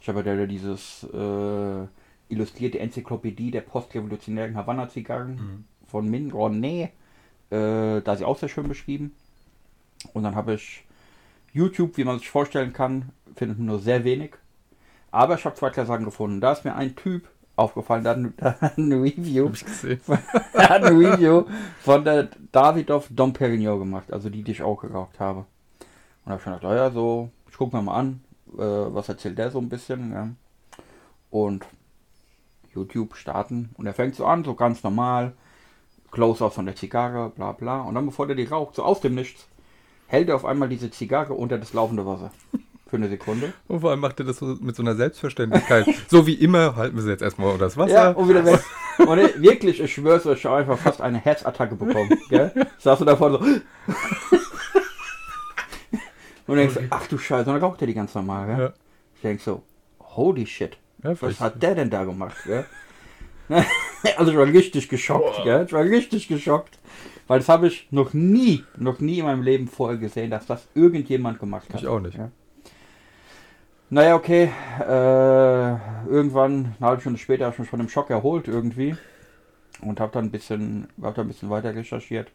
Ich 0.00 0.08
habe 0.08 0.22
ja 0.22 0.46
dieses 0.46 1.04
äh, 1.12 1.86
illustrierte 2.28 2.78
Enzyklopädie 2.78 3.50
der 3.50 3.60
postrevolutionären 3.60 4.56
Havanna-Zigarren 4.56 5.34
Mhm. 5.34 5.64
von 5.86 6.08
Min 6.08 6.32
René. 6.32 6.90
Äh, 7.50 8.00
da 8.02 8.12
ist 8.12 8.18
sie 8.20 8.24
auch 8.24 8.38
sehr 8.38 8.48
schön 8.48 8.68
beschrieben. 8.68 9.14
Und 10.14 10.22
dann 10.24 10.34
habe 10.34 10.54
ich 10.54 10.84
YouTube, 11.52 11.96
wie 11.96 12.04
man 12.04 12.18
sich 12.18 12.30
vorstellen 12.30 12.72
kann, 12.72 13.10
findet 13.36 13.58
man 13.58 13.66
nur 13.66 13.78
sehr 13.78 14.04
wenig. 14.04 14.32
Aber 15.10 15.34
ich 15.34 15.44
habe 15.44 15.54
zwei 15.54 15.70
kleine 15.70 15.86
Sachen 15.86 16.04
gefunden. 16.06 16.40
Da 16.40 16.52
ist 16.52 16.64
mir 16.64 16.74
ein 16.74 16.96
Typ 16.96 17.28
aufgefallen, 17.62 18.04
der 18.04 18.14
hat 18.60 18.78
ein, 18.78 18.92
Review 18.92 19.46
Hab 19.46 19.54
ich 19.54 19.64
gesehen. 19.64 20.00
er 20.52 20.68
hat 20.68 20.84
ein 20.84 20.96
Review 20.96 21.44
von 21.80 22.04
der 22.04 22.28
Davidoff 22.50 23.08
Dom 23.10 23.32
Perignon 23.32 23.78
gemacht, 23.78 24.12
also 24.12 24.28
die, 24.28 24.42
die 24.42 24.52
ich 24.52 24.62
auch 24.62 24.80
geraucht 24.80 25.18
habe. 25.20 25.40
Und 25.40 25.46
da 26.26 26.30
habe 26.32 26.38
ich 26.38 26.42
schon 26.44 26.52
gedacht, 26.54 26.72
oh 26.72 26.74
ja, 26.74 26.90
so, 26.90 27.30
ich 27.50 27.56
gucke 27.56 27.76
mir 27.76 27.82
mal 27.82 27.96
an, 27.96 28.20
äh, 28.54 28.60
was 28.60 29.08
erzählt 29.08 29.38
der 29.38 29.50
so 29.50 29.58
ein 29.58 29.68
bisschen. 29.68 30.12
Ja. 30.12 30.28
Und 31.30 31.64
YouTube 32.74 33.16
starten 33.16 33.70
und 33.74 33.86
er 33.86 33.94
fängt 33.94 34.14
so 34.14 34.26
an, 34.26 34.44
so 34.44 34.54
ganz 34.54 34.82
normal, 34.82 35.32
Close-Up 36.10 36.52
von 36.52 36.66
der 36.66 36.76
Zigarre, 36.76 37.30
bla 37.30 37.52
bla. 37.52 37.82
Und 37.82 37.94
dann, 37.94 38.06
bevor 38.06 38.26
der 38.26 38.36
die 38.36 38.44
raucht, 38.44 38.74
so 38.74 38.82
aus 38.82 39.00
dem 39.00 39.14
Nichts, 39.14 39.46
hält 40.06 40.28
er 40.28 40.36
auf 40.36 40.44
einmal 40.44 40.68
diese 40.68 40.90
Zigarre 40.90 41.32
unter 41.32 41.58
das 41.58 41.72
laufende 41.72 42.06
Wasser. 42.06 42.30
Für 42.92 42.96
eine 42.96 43.08
Sekunde. 43.08 43.54
Und 43.68 43.80
vor 43.80 43.90
allem 43.90 44.00
macht 44.00 44.20
er 44.20 44.26
das 44.26 44.36
so 44.36 44.54
mit 44.60 44.76
so 44.76 44.82
einer 44.82 44.94
Selbstverständlichkeit. 44.94 45.86
so 46.08 46.26
wie 46.26 46.34
immer 46.34 46.76
halten 46.76 46.94
wir 46.94 47.02
sie 47.02 47.08
jetzt 47.08 47.22
erstmal 47.22 47.50
unter 47.52 47.64
das 47.64 47.78
Wasser. 47.78 47.94
Ja, 47.94 48.10
und 48.10 48.28
wieder 48.28 48.44
weg. 48.44 48.60
Und 48.98 49.18
ich, 49.18 49.40
wirklich, 49.40 49.80
ich 49.80 49.94
schwör's 49.94 50.26
euch, 50.26 50.40
ich 50.40 50.44
habe 50.44 50.56
einfach 50.56 50.76
fast 50.76 51.00
eine 51.00 51.16
Herzattacke 51.16 51.74
bekommen. 51.74 52.10
Gell? 52.28 52.52
Saß 52.76 52.98
so 52.98 53.06
davor 53.06 53.30
so. 53.30 53.38
und 56.46 56.56
denkst, 56.58 56.80
ach 56.90 57.06
du 57.06 57.16
Scheiße, 57.16 57.48
und 57.48 57.54
dann 57.54 57.64
raucht 57.64 57.80
er 57.80 57.86
die 57.86 57.94
ganz 57.94 58.14
normal. 58.14 58.46
Gell? 58.46 58.58
Ja. 58.58 58.72
Ich 59.14 59.22
denk 59.22 59.40
so, 59.40 59.62
holy 59.98 60.44
shit, 60.44 60.76
Ja, 61.02 61.18
was 61.18 61.40
hat 61.40 61.62
der 61.62 61.74
denn 61.74 61.88
da 61.88 62.04
gemacht? 62.04 62.36
Gell? 62.44 62.66
also 64.18 64.32
ich 64.32 64.36
war 64.36 64.44
richtig 64.44 64.90
geschockt, 64.90 65.36
Boah. 65.36 65.44
gell? 65.44 65.64
ich 65.66 65.72
war 65.72 65.82
richtig 65.82 66.28
geschockt. 66.28 66.78
Weil 67.26 67.38
das 67.38 67.48
habe 67.48 67.68
ich 67.68 67.88
noch 67.90 68.12
nie, 68.12 68.64
noch 68.76 69.00
nie 69.00 69.20
in 69.20 69.24
meinem 69.24 69.42
Leben 69.42 69.66
vorher 69.66 69.96
gesehen, 69.96 70.30
dass 70.30 70.44
das 70.44 70.68
irgendjemand 70.74 71.40
gemacht 71.40 71.72
hat. 71.72 71.80
Ich 71.80 71.86
auch 71.86 72.00
nicht. 72.00 72.18
Ja. 72.18 72.30
Naja, 73.92 74.14
okay. 74.14 74.50
Äh, 74.80 76.08
irgendwann, 76.08 76.74
eine 76.78 76.88
halbe 76.88 77.02
Stunde 77.02 77.18
später, 77.18 77.44
habe 77.44 77.52
ich 77.52 77.58
mich 77.58 77.68
von 77.68 77.78
dem 77.78 77.90
Schock 77.90 78.08
erholt 78.08 78.48
irgendwie. 78.48 78.96
Und 79.82 80.00
habe 80.00 80.10
dann 80.12 80.24
ein 80.24 80.30
bisschen, 80.30 80.88
hab 81.02 81.14
dann 81.14 81.26
ein 81.26 81.28
bisschen 81.28 81.50
weiter 81.50 81.74
recherchiert. 81.74 82.32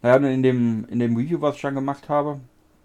Naja, 0.00 0.16
in 0.26 0.42
dem, 0.42 0.86
in 0.88 0.98
dem 0.98 1.14
Review, 1.14 1.42
was 1.42 1.56
ich 1.56 1.60
dann 1.60 1.74
gemacht 1.74 2.08
habe, 2.08 2.40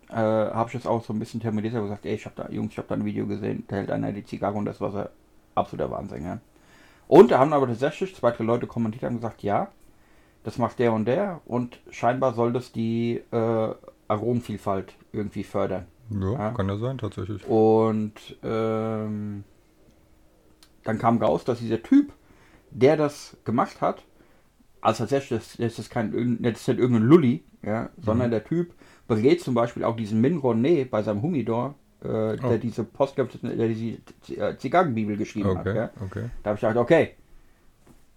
äh, 0.10 0.16
habe 0.16 0.68
ich 0.68 0.74
jetzt 0.74 0.86
auch 0.86 1.02
so 1.02 1.14
ein 1.14 1.20
bisschen 1.20 1.40
terminiert 1.40 1.76
und 1.76 1.84
gesagt, 1.84 2.06
ey, 2.06 2.16
ich 2.16 2.26
habe 2.26 2.36
da, 2.36 2.50
Jungs, 2.50 2.74
ich 2.74 2.78
habe 2.78 2.90
da 2.90 2.96
ein 2.96 3.06
Video 3.06 3.26
gesehen, 3.26 3.64
da 3.70 3.78
hält 3.78 3.90
einer 3.90 4.12
die 4.12 4.26
Zigarre 4.26 4.58
und 4.58 4.66
das 4.66 4.82
war 4.82 4.92
so 4.92 5.06
absoluter 5.56 5.90
Wahnsinn, 5.92 6.26
ja. 6.26 6.40
Und 7.08 7.32
da 7.32 7.40
haben 7.40 7.54
aber 7.54 7.68
tatsächlich 7.68 8.18
zwei, 8.18 8.32
drei 8.32 8.44
Leute 8.44 8.68
kommentiert 8.68 9.10
und 9.10 9.16
gesagt, 9.16 9.44
ja, 9.44 9.70
das 10.44 10.58
macht 10.58 10.78
der 10.80 10.92
und 10.92 11.06
der 11.06 11.40
und 11.46 11.80
scheinbar 11.90 12.34
soll 12.34 12.52
das 12.52 12.74
die 12.74 13.22
äh, 13.32 13.74
Aromenvielfalt 14.10 14.94
irgendwie 15.14 15.46
fördern. 15.46 15.86
Ja, 16.10 16.32
Ja. 16.34 16.52
kann 16.52 16.68
ja 16.70 16.78
sein, 16.78 16.98
tatsächlich. 16.98 17.46
Und 17.48 18.14
ähm, 18.44 19.44
dann 20.84 20.98
kam 20.98 21.22
raus, 21.22 21.44
dass 21.46 21.60
dieser 21.60 21.82
Typ, 21.84 22.14
der 22.72 22.98
das 22.98 23.38
gemacht 23.46 23.82
hat, 23.82 24.04
also 24.82 25.04
tatsächlich, 25.04 25.40
das, 25.40 25.58
das 25.58 25.80
ist 25.80 25.90
kein 25.90 26.12
das 26.42 26.62
ist 26.62 26.68
nicht 26.68 26.80
irgendein 26.80 27.04
Lulli, 27.08 27.44
ja, 27.64 27.90
sondern 28.02 28.32
der 28.32 28.44
Typ 28.44 28.74
berät 29.08 29.42
zum 29.42 29.54
Beispiel 29.54 29.84
auch 29.84 29.96
diesen 29.96 30.22
Min 30.22 30.38
Ronay 30.38 30.86
bei 30.86 31.04
seinem 31.04 31.22
Humidor, 31.22 31.76
äh, 32.02 32.38
der 32.38 32.56
Oh. 32.56 32.58
diese 32.58 32.84
Post, 32.86 33.18
der 33.18 33.26
diese 33.68 33.98
Zigarrenbibel 34.58 35.18
geschrieben 35.18 35.50
hat. 35.58 35.68
Okay, 35.68 35.76
Ja. 35.76 35.90
okay. 36.00 36.30
Da 36.44 36.50
habe 36.52 36.56
ich 36.56 36.62
gedacht, 36.62 36.78
okay, 36.78 37.16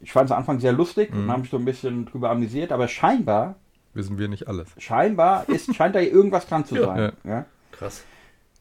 ich 0.00 0.12
fand 0.12 0.26
es 0.26 0.32
am 0.32 0.38
Anfang 0.38 0.60
sehr 0.60 0.72
lustig 0.72 1.10
und 1.12 1.24
Mhm. 1.24 1.30
habe 1.30 1.40
mich 1.42 1.50
so 1.50 1.56
ein 1.56 1.64
bisschen 1.64 2.06
drüber 2.06 2.30
amüsiert, 2.30 2.70
aber 2.72 2.86
scheinbar, 2.88 3.56
Wissen 3.94 4.18
wir 4.18 4.28
nicht 4.28 4.46
alles. 4.48 4.68
scheinbar 4.78 5.48
ist, 5.48 5.74
scheint 5.74 5.94
da 5.96 6.00
irgendwas 6.00 6.46
dran 6.46 6.64
zu 6.64 6.76
Ja. 6.76 6.82
sein. 6.86 7.12
Ja. 7.24 7.46
Krass. 7.72 8.02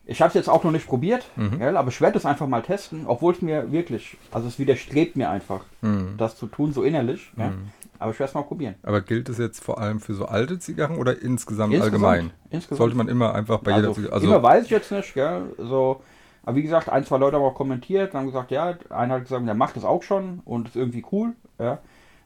Ich 0.05 0.19
habe 0.21 0.29
es 0.29 0.33
jetzt 0.33 0.49
auch 0.49 0.63
noch 0.63 0.71
nicht 0.71 0.87
probiert, 0.87 1.29
Mhm. 1.35 1.59
gell, 1.59 1.77
aber 1.77 1.89
ich 1.89 2.01
werde 2.01 2.17
es 2.17 2.25
einfach 2.25 2.47
mal 2.47 2.63
testen, 2.63 3.05
obwohl 3.05 3.33
es 3.33 3.41
mir 3.41 3.71
wirklich, 3.71 4.17
also 4.31 4.47
es 4.47 4.57
widerstrebt 4.57 5.15
mir 5.15 5.29
einfach, 5.29 5.61
Mhm. 5.81 6.15
das 6.17 6.35
zu 6.37 6.47
tun, 6.47 6.73
so 6.73 6.83
innerlich. 6.83 7.31
Ja. 7.37 7.49
Mhm. 7.49 7.69
Aber 7.99 8.11
ich 8.11 8.19
werde 8.19 8.29
es 8.29 8.33
mal 8.33 8.41
probieren. 8.41 8.73
Aber 8.81 9.01
gilt 9.01 9.29
es 9.29 9.37
jetzt 9.37 9.63
vor 9.63 9.79
allem 9.79 9.99
für 9.99 10.15
so 10.15 10.25
alte 10.25 10.57
Zigarren 10.57 10.97
oder 10.97 11.21
insgesamt, 11.21 11.71
Insgesamt- 11.73 12.03
allgemein? 12.03 12.31
insgesamt. 12.49 12.77
Sollte 12.79 12.97
man 12.97 13.07
immer 13.09 13.35
einfach 13.35 13.59
bei 13.59 13.71
jeder 13.75 13.89
also, 13.89 13.93
Zigarre. 14.01 14.13
Also, 14.15 14.27
immer 14.27 14.41
weiß 14.41 14.65
ich 14.65 14.71
jetzt 14.71 14.91
nicht, 14.91 15.13
gell, 15.13 15.43
so. 15.59 16.01
Aber 16.43 16.55
wie 16.55 16.63
gesagt, 16.63 16.89
ein, 16.89 17.05
zwei 17.05 17.17
Leute 17.17 17.35
haben 17.37 17.43
auch 17.43 17.53
kommentiert, 17.53 18.15
haben 18.15 18.25
gesagt, 18.25 18.49
ja, 18.49 18.75
einer 18.89 19.13
hat 19.13 19.21
gesagt, 19.23 19.45
der 19.45 19.53
macht 19.53 19.75
das 19.75 19.83
auch 19.85 20.01
schon 20.01 20.39
und 20.45 20.69
ist 20.69 20.75
irgendwie 20.75 21.05
cool. 21.11 21.33
Ja. 21.59 21.77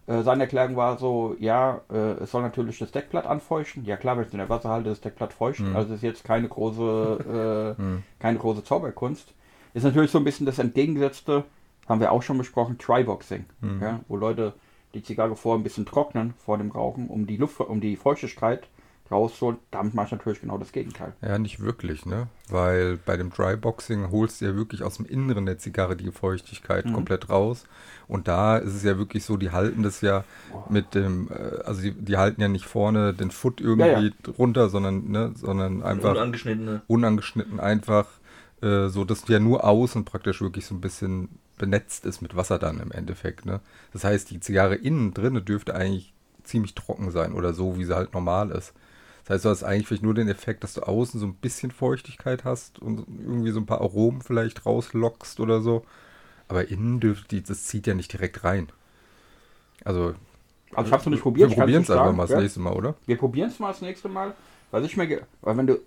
Äh, 0.07 0.21
seine 0.21 0.43
Erklärung 0.43 0.75
war 0.75 0.97
so, 0.97 1.35
ja, 1.39 1.81
äh, 1.91 2.21
es 2.23 2.31
soll 2.31 2.41
natürlich 2.43 2.77
das 2.79 2.91
Deckblatt 2.91 3.25
anfeuchten. 3.25 3.85
Ja 3.85 3.97
klar, 3.97 4.15
wenn 4.15 4.21
ich 4.23 4.27
es 4.27 4.33
in 4.33 4.39
der 4.39 4.49
Wasser 4.49 4.69
halte, 4.69 4.89
ist 4.89 4.97
das 5.03 5.11
Deckblatt 5.11 5.33
feucht. 5.33 5.61
Mhm. 5.61 5.75
Also 5.75 5.93
ist 5.95 6.03
jetzt 6.03 6.23
keine 6.23 6.47
große, 6.47 7.75
äh, 7.77 7.81
Mhm. 7.81 8.03
keine 8.19 8.37
große 8.37 8.63
Zauberkunst. 8.63 9.33
Ist 9.73 9.83
natürlich 9.83 10.11
so 10.11 10.19
ein 10.19 10.23
bisschen 10.23 10.45
das 10.45 10.59
Entgegengesetzte, 10.59 11.43
haben 11.89 11.99
wir 11.99 12.11
auch 12.11 12.21
schon 12.21 12.37
besprochen, 12.37 12.77
Tryboxing. 12.77 13.45
Mhm. 13.61 13.81
Ja, 13.81 13.99
wo 14.07 14.15
Leute 14.15 14.53
die 14.93 15.03
Zigarre 15.03 15.35
vorher 15.35 15.59
ein 15.59 15.63
bisschen 15.63 15.85
trocknen 15.85 16.33
vor 16.37 16.57
dem 16.57 16.71
Rauchen, 16.71 17.07
um 17.09 17.27
die 17.27 17.37
Luft, 17.37 17.59
um 17.59 17.81
die 17.81 17.95
Feuchtigkeit 17.95 18.67
rauszuholen. 19.11 19.59
Damit 19.71 19.93
mache 19.93 20.07
ich 20.07 20.11
natürlich 20.13 20.41
genau 20.41 20.57
das 20.57 20.71
Gegenteil. 20.71 21.13
Ja, 21.21 21.37
nicht 21.37 21.59
wirklich, 21.59 22.05
ne? 22.05 22.27
Weil 22.49 22.97
bei 22.97 23.17
dem 23.17 23.29
Dryboxing 23.31 24.09
holst 24.11 24.41
du 24.41 24.45
ja 24.45 24.55
wirklich 24.55 24.83
aus 24.83 24.97
dem 24.97 25.05
Inneren 25.05 25.45
der 25.45 25.57
Zigarre 25.59 25.95
die 25.95 26.11
Feuchtigkeit 26.11 26.85
Mhm. 26.85 26.93
komplett 26.93 27.29
raus. 27.29 27.65
Und 28.07 28.27
da 28.27 28.57
ist 28.57 28.73
es 28.73 28.83
ja 28.83 28.97
wirklich 28.97 29.23
so, 29.25 29.37
die 29.37 29.51
halten 29.51 29.83
das 29.83 30.01
ja 30.01 30.23
mit 30.69 30.95
dem, 30.95 31.29
äh, 31.31 31.61
also 31.63 31.81
die, 31.81 31.91
die 31.91 32.17
halten 32.17 32.41
ja 32.41 32.47
nicht 32.47 32.65
vorne 32.65 33.13
den 33.13 33.31
Foot 33.31 33.61
irgendwie 33.61 33.83
Ja, 33.85 33.99
ja. 34.27 34.33
runter, 34.37 34.69
sondern, 34.69 35.09
ne, 35.09 35.31
sondern 35.35 35.83
einfach 35.83 36.11
Unangeschnittene. 36.11 36.81
unangeschnitten 36.87 37.59
einfach, 37.59 38.07
äh, 38.61 38.87
so 38.87 39.05
dass 39.05 39.27
ja 39.27 39.39
nur 39.39 39.63
außen 39.65 40.05
praktisch 40.05 40.41
wirklich 40.41 40.65
so 40.65 40.73
ein 40.75 40.81
bisschen 40.81 41.29
benetzt 41.57 42.05
ist 42.05 42.21
mit 42.21 42.35
Wasser 42.35 42.59
dann 42.59 42.79
im 42.79 42.91
Endeffekt, 42.91 43.45
ne? 43.45 43.61
Das 43.93 44.03
heißt, 44.03 44.29
die 44.29 44.39
Zigarre 44.41 44.75
innen 44.75 45.13
drinne 45.13 45.41
dürfte 45.41 45.73
eigentlich 45.73 46.13
ziemlich 46.43 46.75
trocken 46.75 47.11
sein 47.11 47.33
oder 47.33 47.53
so, 47.53 47.77
wie 47.77 47.85
sie 47.85 47.95
halt 47.95 48.13
normal 48.13 48.51
ist. 48.51 48.73
Das 49.25 49.35
heißt, 49.37 49.45
du 49.45 49.49
hast 49.49 49.63
eigentlich 49.63 49.87
vielleicht 49.87 50.03
nur 50.03 50.13
den 50.13 50.27
Effekt, 50.27 50.63
dass 50.63 50.75
du 50.75 50.81
außen 50.81 51.19
so 51.19 51.25
ein 51.25 51.33
bisschen 51.35 51.71
Feuchtigkeit 51.71 52.43
hast 52.43 52.77
und 52.79 53.07
irgendwie 53.07 53.49
so 53.51 53.59
ein 53.59 53.65
paar 53.65 53.81
Aromen 53.81 54.21
vielleicht 54.21 54.65
rauslockst 54.67 55.39
oder 55.39 55.61
so. 55.61 55.83
Aber 56.47 56.67
innen 56.69 56.99
dürfte 56.99 57.27
die, 57.29 57.41
das 57.43 57.63
zieht 57.65 57.87
ja 57.87 57.95
nicht 57.95 58.13
direkt 58.13 58.43
rein. 58.43 58.69
Also, 59.83 60.13
Also 60.75 60.87
ich 60.87 60.91
habe 60.91 60.97
es 60.97 61.05
noch 61.05 61.11
nicht 61.11 61.19
wir 61.19 61.23
probiert. 61.23 61.49
kann's 61.49 61.59
probieren 61.59 61.81
es 61.81 61.89
einfach 61.89 62.05
sagen, 62.05 62.17
mal 62.17 62.23
das 62.23 62.31
ja. 62.31 62.39
nächste 62.41 62.59
Mal, 62.59 62.73
oder? 62.73 62.95
Wir 63.07 63.17
probieren 63.17 63.49
es 63.49 63.59
mal 63.59 63.69
das 63.69 63.81
nächste 63.81 64.09
Mal. 64.09 64.35
Was 64.71 64.83
ich 64.85 64.95
mir, 64.97 65.21
weil 65.41 65.57
wenn 65.57 65.67
du, 65.67 65.79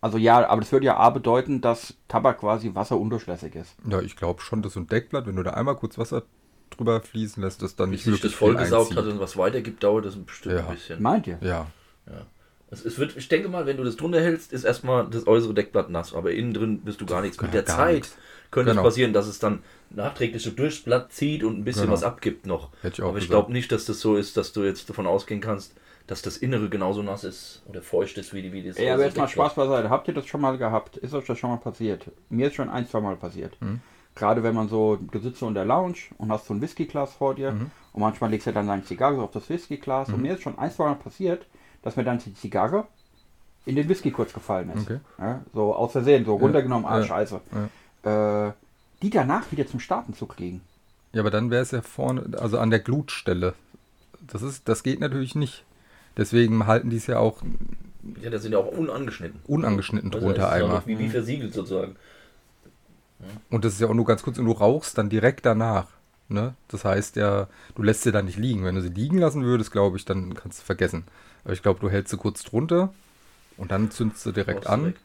also 0.00 0.16
ja, 0.18 0.46
aber 0.48 0.60
das 0.62 0.72
würde 0.72 0.86
ja 0.86 0.96
A 0.96 1.10
bedeuten, 1.10 1.60
dass 1.60 1.94
Tabak 2.08 2.40
quasi 2.40 2.74
wasserundurchlässig 2.74 3.54
ist. 3.56 3.74
Ja, 3.90 4.00
ich 4.00 4.16
glaube 4.16 4.40
schon, 4.40 4.62
dass 4.62 4.72
so 4.74 4.80
ein 4.80 4.86
Deckblatt, 4.86 5.26
wenn 5.26 5.36
du 5.36 5.42
da 5.42 5.50
einmal 5.52 5.76
kurz 5.76 5.98
Wasser 5.98 6.22
drüber 6.70 7.00
fließen 7.02 7.42
lässt, 7.42 7.60
das 7.62 7.76
dann 7.76 7.90
nicht 7.90 8.04
sich 8.04 8.20
das 8.20 8.32
vollgesaugt 8.32 8.96
hat 8.96 9.04
und 9.04 9.20
was 9.20 9.36
weitergibt, 9.36 9.82
dauert 9.82 10.04
das 10.06 10.16
bestimmt 10.16 10.54
Ja. 10.56 10.66
ein 10.66 10.74
bisschen. 10.74 11.02
Meint 11.02 11.26
ihr? 11.26 11.38
Ja, 11.42 11.66
Ja. 12.06 12.26
Es, 12.70 12.84
es 12.84 12.98
wird, 12.98 13.16
ich 13.16 13.28
denke 13.28 13.48
mal, 13.48 13.64
wenn 13.66 13.76
du 13.76 13.84
das 13.84 13.96
drunter 13.96 14.20
hältst, 14.20 14.52
ist 14.52 14.64
erstmal 14.64 15.06
das 15.08 15.26
äußere 15.26 15.54
Deckblatt 15.54 15.88
nass, 15.88 16.12
aber 16.14 16.32
innen 16.32 16.52
drin 16.52 16.80
wirst 16.84 17.00
du 17.00 17.06
gar 17.06 17.22
nichts. 17.22 17.36
Mit 17.40 17.48
Ja, 17.48 17.52
der 17.52 17.62
gar 17.62 17.76
Zeit 17.76 17.94
nichts. 17.94 18.16
könnte 18.50 18.70
Genau. 18.72 18.82
es 18.82 18.86
passieren, 18.88 19.12
dass 19.12 19.28
es 19.28 19.38
dann 19.38 19.62
nachträglich 19.90 20.42
so 20.42 20.50
durchs 20.50 20.80
Blatt 20.82 21.12
zieht 21.12 21.44
und 21.44 21.58
ein 21.58 21.64
bisschen 21.64 21.82
Genau. 21.82 21.92
was 21.92 22.02
abgibt 22.02 22.44
noch. 22.46 22.70
Hätte 22.82 22.94
ich 22.94 23.02
auch 23.02 23.10
aber 23.10 23.18
ich 23.18 23.28
glaube 23.28 23.52
nicht, 23.52 23.70
dass 23.70 23.84
das 23.84 24.00
so 24.00 24.16
ist, 24.16 24.36
dass 24.36 24.52
du 24.52 24.64
jetzt 24.64 24.90
davon 24.90 25.06
ausgehen 25.06 25.40
kannst, 25.40 25.74
dass 26.08 26.22
das 26.22 26.36
Innere 26.38 26.68
genauso 26.68 27.02
nass 27.02 27.22
ist 27.24 27.62
oder 27.68 27.82
feucht 27.82 28.18
ist 28.18 28.34
wie, 28.34 28.42
die- 28.42 28.52
wie 28.52 28.62
das 28.64 28.76
Ey, 28.76 28.90
aber 28.90 29.04
jetzt 29.04 29.16
mal. 29.16 29.28
Spaß 29.28 29.54
beiseite. 29.54 29.88
Habt 29.90 30.08
ihr 30.08 30.14
das 30.14 30.26
schon 30.26 30.40
mal 30.40 30.58
gehabt? 30.58 30.96
Ist 30.96 31.14
euch 31.14 31.24
das 31.26 31.38
schon 31.38 31.50
mal 31.50 31.56
passiert? 31.58 32.10
Mir 32.30 32.48
ist 32.48 32.54
schon 32.54 32.68
ein, 32.68 32.88
zwei 32.88 33.00
Mal 33.00 33.16
passiert. 33.16 33.56
Mhm. 33.60 33.80
Gerade 34.16 34.42
wenn 34.42 34.54
man 34.54 34.68
so, 34.68 34.96
du 34.96 35.18
sitzt 35.20 35.38
so 35.40 35.46
in 35.48 35.54
der 35.54 35.64
Lounge 35.64 35.96
und 36.18 36.32
hast 36.32 36.46
so 36.46 36.54
ein 36.54 36.60
Whiskyglas 36.62 37.12
vor 37.14 37.34
dir 37.34 37.52
Mhm. 37.52 37.70
und 37.92 38.00
manchmal 38.00 38.30
legst 38.30 38.46
du 38.48 38.52
dann 38.52 38.66
deine 38.66 38.82
Zigarre 38.84 39.16
so 39.16 39.22
auf 39.22 39.30
das 39.32 39.48
Whiskyglas 39.48 40.08
und 40.08 40.22
mir 40.22 40.34
ist 40.34 40.42
schon 40.42 40.58
ein, 40.58 40.70
zwei 40.72 40.84
Mal 40.86 40.94
passiert, 40.96 41.46
dass 41.86 41.94
mir 41.94 42.02
dann 42.02 42.18
die 42.18 42.34
Zigarre 42.34 42.88
in 43.64 43.76
den 43.76 43.88
Whisky 43.88 44.10
kurz 44.10 44.32
gefallen 44.32 44.72
ist. 44.74 44.90
Okay. 44.90 44.98
Ja, 45.18 45.40
so 45.54 45.72
aus 45.72 45.92
Versehen, 45.92 46.24
so 46.24 46.34
runtergenommen, 46.34 46.84
ah, 46.84 46.98
ja, 46.98 47.04
scheiße. 47.04 47.40
Äh, 48.02 48.50
die 49.02 49.10
danach 49.10 49.52
wieder 49.52 49.68
zum 49.68 49.78
Starten 49.78 50.12
zu 50.12 50.26
kriegen. 50.26 50.62
Ja, 51.12 51.20
aber 51.22 51.30
dann 51.30 51.52
wäre 51.52 51.62
es 51.62 51.70
ja 51.70 51.82
vorne, 51.82 52.36
also 52.40 52.58
an 52.58 52.70
der 52.70 52.80
Glutstelle. 52.80 53.54
Das 54.26 54.42
ist, 54.42 54.68
das 54.68 54.82
geht 54.82 54.98
natürlich 54.98 55.36
nicht. 55.36 55.62
Deswegen 56.16 56.66
halten 56.66 56.90
die 56.90 56.96
es 56.96 57.06
ja 57.06 57.20
auch 57.20 57.42
Ja, 58.20 58.30
das 58.30 58.42
sind 58.42 58.50
ja 58.50 58.58
auch 58.58 58.76
unangeschnitten. 58.76 59.38
unangeschnitten 59.46 60.12
Also 60.12 60.26
drunter 60.26 60.50
einmal. 60.50 60.82
Wie, 60.86 60.98
wie 60.98 61.08
versiegelt 61.08 61.54
sozusagen. 61.54 61.94
Und 63.48 63.64
das 63.64 63.74
ist 63.74 63.80
ja 63.80 63.86
auch 63.86 63.94
nur 63.94 64.06
ganz 64.06 64.24
kurz 64.24 64.38
und 64.38 64.46
du 64.46 64.52
rauchst 64.52 64.98
dann 64.98 65.08
direkt 65.08 65.46
danach. 65.46 65.86
Ne? 66.28 66.54
Das 66.68 66.84
heißt 66.84 67.16
ja, 67.16 67.48
du 67.74 67.82
lässt 67.82 68.02
sie 68.02 68.12
da 68.12 68.22
nicht 68.22 68.38
liegen. 68.38 68.64
Wenn 68.64 68.74
du 68.74 68.82
sie 68.82 68.88
liegen 68.88 69.18
lassen 69.18 69.44
würdest, 69.44 69.70
glaube 69.72 69.96
ich, 69.96 70.04
dann 70.04 70.34
kannst 70.34 70.60
du 70.60 70.64
vergessen. 70.64 71.04
Aber 71.44 71.52
ich 71.52 71.62
glaube, 71.62 71.80
du 71.80 71.88
hältst 71.90 72.10
sie 72.10 72.16
kurz 72.16 72.42
drunter 72.42 72.92
und 73.56 73.70
dann 73.70 73.90
zündest 73.90 74.26
du 74.26 74.32
direkt 74.32 74.66
an. 74.66 74.84
weg. 74.84 75.00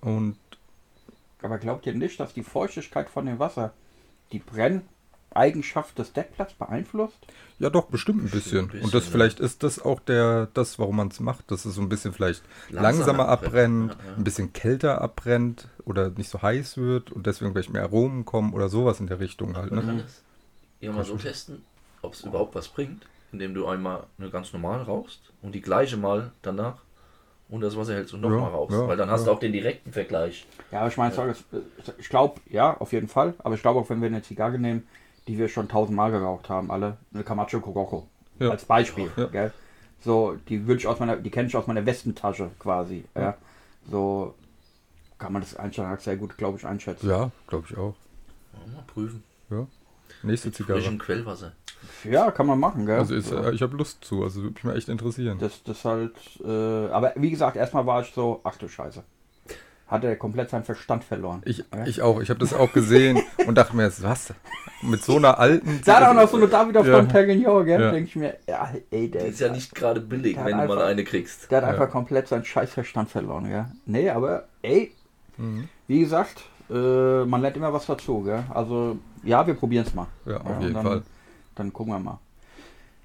Und 0.00 0.38
Aber 1.42 1.58
glaubt 1.58 1.84
ihr 1.86 1.94
nicht, 1.94 2.20
dass 2.20 2.32
die 2.32 2.44
Feuchtigkeit 2.44 3.10
von 3.10 3.26
dem 3.26 3.38
Wasser 3.40 3.74
die 4.32 4.38
Brenneigenschaft 4.40 5.98
des 5.98 6.12
Deckblatts 6.12 6.54
beeinflusst? 6.54 7.26
ja 7.58 7.70
doch, 7.70 7.86
bestimmt 7.86 8.22
ein 8.24 8.30
Bestimmt 8.30 8.30
bisschen. 8.30 8.68
bisschen, 8.70 8.80
Und 8.80 8.94
das 8.94 9.06
ja. 9.06 9.10
vielleicht 9.10 9.40
ist 9.40 9.62
das 9.62 9.80
auch 9.80 10.00
der, 10.00 10.46
das, 10.54 10.78
warum 10.78 10.96
man 10.96 11.08
es 11.08 11.20
macht, 11.20 11.50
dass 11.50 11.64
es 11.64 11.74
so 11.74 11.80
ein 11.80 11.88
bisschen 11.88 12.12
vielleicht 12.12 12.44
Langsamer 12.68 13.26
langsamer 13.26 13.28
abbrennt. 13.28 13.96
Ja, 13.98 14.04
ja. 14.04 14.14
ein 14.16 14.24
bisschen 14.24 14.52
kälter 14.52 15.00
abbrennt 15.02 15.68
oder 15.84 16.10
nicht 16.10 16.30
so 16.30 16.42
heiß 16.42 16.76
wird 16.78 17.10
und 17.12 17.26
deswegen 17.26 17.52
vielleicht 17.52 17.70
mehr 17.72 17.82
Aromen 17.82 18.24
kommen 18.24 18.52
oder 18.54 18.68
sowas 18.68 19.00
in 19.00 19.06
der 19.08 19.20
Richtung 19.20 19.56
halt. 19.56 19.72
Ne? 19.72 20.04
Ja 20.80 20.92
mal 20.92 21.04
so 21.04 21.16
testen, 21.16 21.64
ob 22.02 22.14
es 22.14 22.22
überhaupt 22.22 22.54
was 22.54 22.68
bringt, 22.68 23.06
indem 23.32 23.54
du 23.54 23.66
einmal 23.66 24.04
eine 24.18 24.30
ganz 24.30 24.52
normal 24.52 24.82
rauchst 24.82 25.20
und 25.42 25.54
die 25.54 25.60
gleiche 25.60 25.96
mal 25.96 26.32
danach 26.42 26.78
unter 27.48 27.66
das 27.66 27.76
Wasser 27.76 27.94
hältst 27.94 28.12
und 28.12 28.22
Ja, 28.22 28.28
nochmal 28.28 28.50
rauchst. 28.50 28.76
ja, 28.76 28.86
Weil 28.86 28.96
dann 28.96 29.10
hast 29.10 29.22
ja. 29.22 29.26
du 29.26 29.32
auch 29.32 29.40
den 29.40 29.52
direkten 29.52 29.92
Vergleich. 29.92 30.46
Ja, 30.70 30.80
aber 30.80 30.88
ich 30.88 30.96
meine, 30.96 31.32
ich, 31.32 31.44
ich 31.98 32.08
glaube, 32.08 32.40
ja, 32.50 32.76
auf 32.76 32.92
jeden 32.92 33.08
Fall. 33.08 33.34
Aber 33.38 33.54
ich 33.54 33.62
glaube 33.62 33.80
auch, 33.80 33.88
wenn 33.88 34.00
wir 34.00 34.06
eine 34.08 34.22
Zigarre 34.22 34.58
nehmen, 34.58 34.86
die 35.26 35.38
wir 35.38 35.48
schon 35.48 35.68
tausendmal 35.68 36.10
geraucht 36.10 36.48
haben, 36.50 36.70
alle, 36.70 36.98
eine 37.14 37.24
Camacho 37.24 37.60
Corojo. 37.60 38.06
Ja. 38.38 38.50
Als 38.50 38.64
Beispiel. 38.64 39.10
Ja. 39.16 39.26
Gell? 39.26 39.52
So, 40.00 40.36
die 40.48 40.66
würde 40.66 40.78
ich 40.78 40.86
aus 40.86 41.00
meiner, 41.00 41.16
die 41.16 41.30
kenne 41.30 41.48
ich 41.48 41.56
aus 41.56 41.66
meiner 41.66 41.84
Westentasche 41.84 42.50
quasi. 42.58 43.04
Ja. 43.16 43.36
So 43.90 44.34
kann 45.18 45.32
man 45.32 45.42
das 45.42 45.56
einschätzen, 45.56 45.98
sehr 45.98 46.16
gut, 46.16 46.36
glaube 46.36 46.58
ich, 46.58 46.64
einschätzen. 46.66 47.08
Ja, 47.08 47.30
glaube 47.46 47.66
ich 47.68 47.76
auch. 47.76 47.94
Ja, 48.52 48.72
Mal 48.74 48.84
prüfen. 48.86 49.24
Ja. 49.50 49.66
Nächste 50.22 50.52
Zigarre. 50.52 50.80
Frischen 50.80 50.98
Quellwasser. 50.98 51.52
Ja, 52.04 52.30
kann 52.32 52.46
man 52.46 52.58
machen, 52.58 52.86
gell? 52.86 52.98
Also 52.98 53.14
ist, 53.14 53.28
so. 53.28 53.36
äh, 53.36 53.54
ich 53.54 53.62
habe 53.62 53.76
Lust 53.76 54.04
zu, 54.04 54.22
also 54.24 54.42
würde 54.42 54.54
mich 54.54 54.64
mal 54.64 54.76
echt 54.76 54.88
interessieren. 54.88 55.38
Das, 55.38 55.62
das 55.62 55.84
halt, 55.84 56.12
äh, 56.44 56.48
aber 56.90 57.12
wie 57.16 57.30
gesagt, 57.30 57.56
erstmal 57.56 57.86
war 57.86 58.02
ich 58.02 58.12
so, 58.12 58.40
ach 58.44 58.56
du 58.56 58.68
Scheiße. 58.68 59.02
Hat 59.86 60.04
er 60.04 60.16
komplett 60.16 60.50
seinen 60.50 60.64
Verstand 60.64 61.02
verloren. 61.04 61.40
Ich, 61.46 61.58
Ja. 61.72 61.86
ich 61.86 62.02
auch, 62.02 62.20
ich 62.20 62.28
habe 62.30 62.40
das 62.40 62.52
auch 62.52 62.72
gesehen 62.72 63.22
und 63.46 63.54
dachte 63.56 63.74
mir, 63.74 63.84
jetzt, 63.84 64.02
was? 64.02 64.34
Mit 64.82 65.02
so 65.02 65.16
einer 65.16 65.38
alten. 65.38 65.80
Da 65.84 66.00
hat 66.00 66.08
auch 66.08 66.14
noch 66.14 66.28
so 66.28 66.36
eine 66.36 66.48
David 66.48 66.74
Ja. 66.74 66.84
von 66.84 67.08
Perignon, 67.08 67.64
gell? 67.64 67.80
Ja. 67.80 67.90
Denke 67.92 68.08
ich 68.08 68.16
mir, 68.16 68.36
ja, 68.46 68.70
ey, 68.90 69.10
der 69.10 69.22
Die 69.24 69.28
ist 69.30 69.40
ja 69.40 69.50
nicht 69.50 69.74
gerade 69.74 70.00
billig, 70.00 70.36
wenn 70.36 70.44
hat 70.44 70.50
du 70.52 70.56
mal 70.56 70.62
einfach- 70.72 70.84
eine 70.86 71.04
kriegst. 71.04 71.50
Der 71.50 71.58
hat 71.58 71.64
Ja. 71.64 71.70
einfach 71.70 71.90
komplett 71.90 72.28
seinen 72.28 72.44
Scheißverstand 72.44 73.08
verloren, 73.08 73.48
gell? 73.48 73.64
Nee, 73.86 74.10
aber 74.10 74.44
ey, 74.62 74.92
Mhm. 75.38 75.68
wie 75.86 76.00
gesagt, 76.00 76.42
äh, 76.70 77.24
man 77.24 77.40
lernt 77.40 77.56
immer 77.56 77.72
was 77.72 77.86
dazu, 77.86 78.22
gell? 78.22 78.44
Also, 78.50 78.98
ja, 79.22 79.46
wir 79.46 79.54
probieren 79.54 79.86
es 79.86 79.94
mal. 79.94 80.06
Ja, 80.26 80.38
auf 80.38 80.46
Ja, 80.50 80.60
jeden 80.60 80.74
dann, 80.74 80.86
Fall. 80.86 81.02
Dann 81.54 81.72
gucken 81.72 81.92
wir 81.94 81.98
mal. 81.98 82.18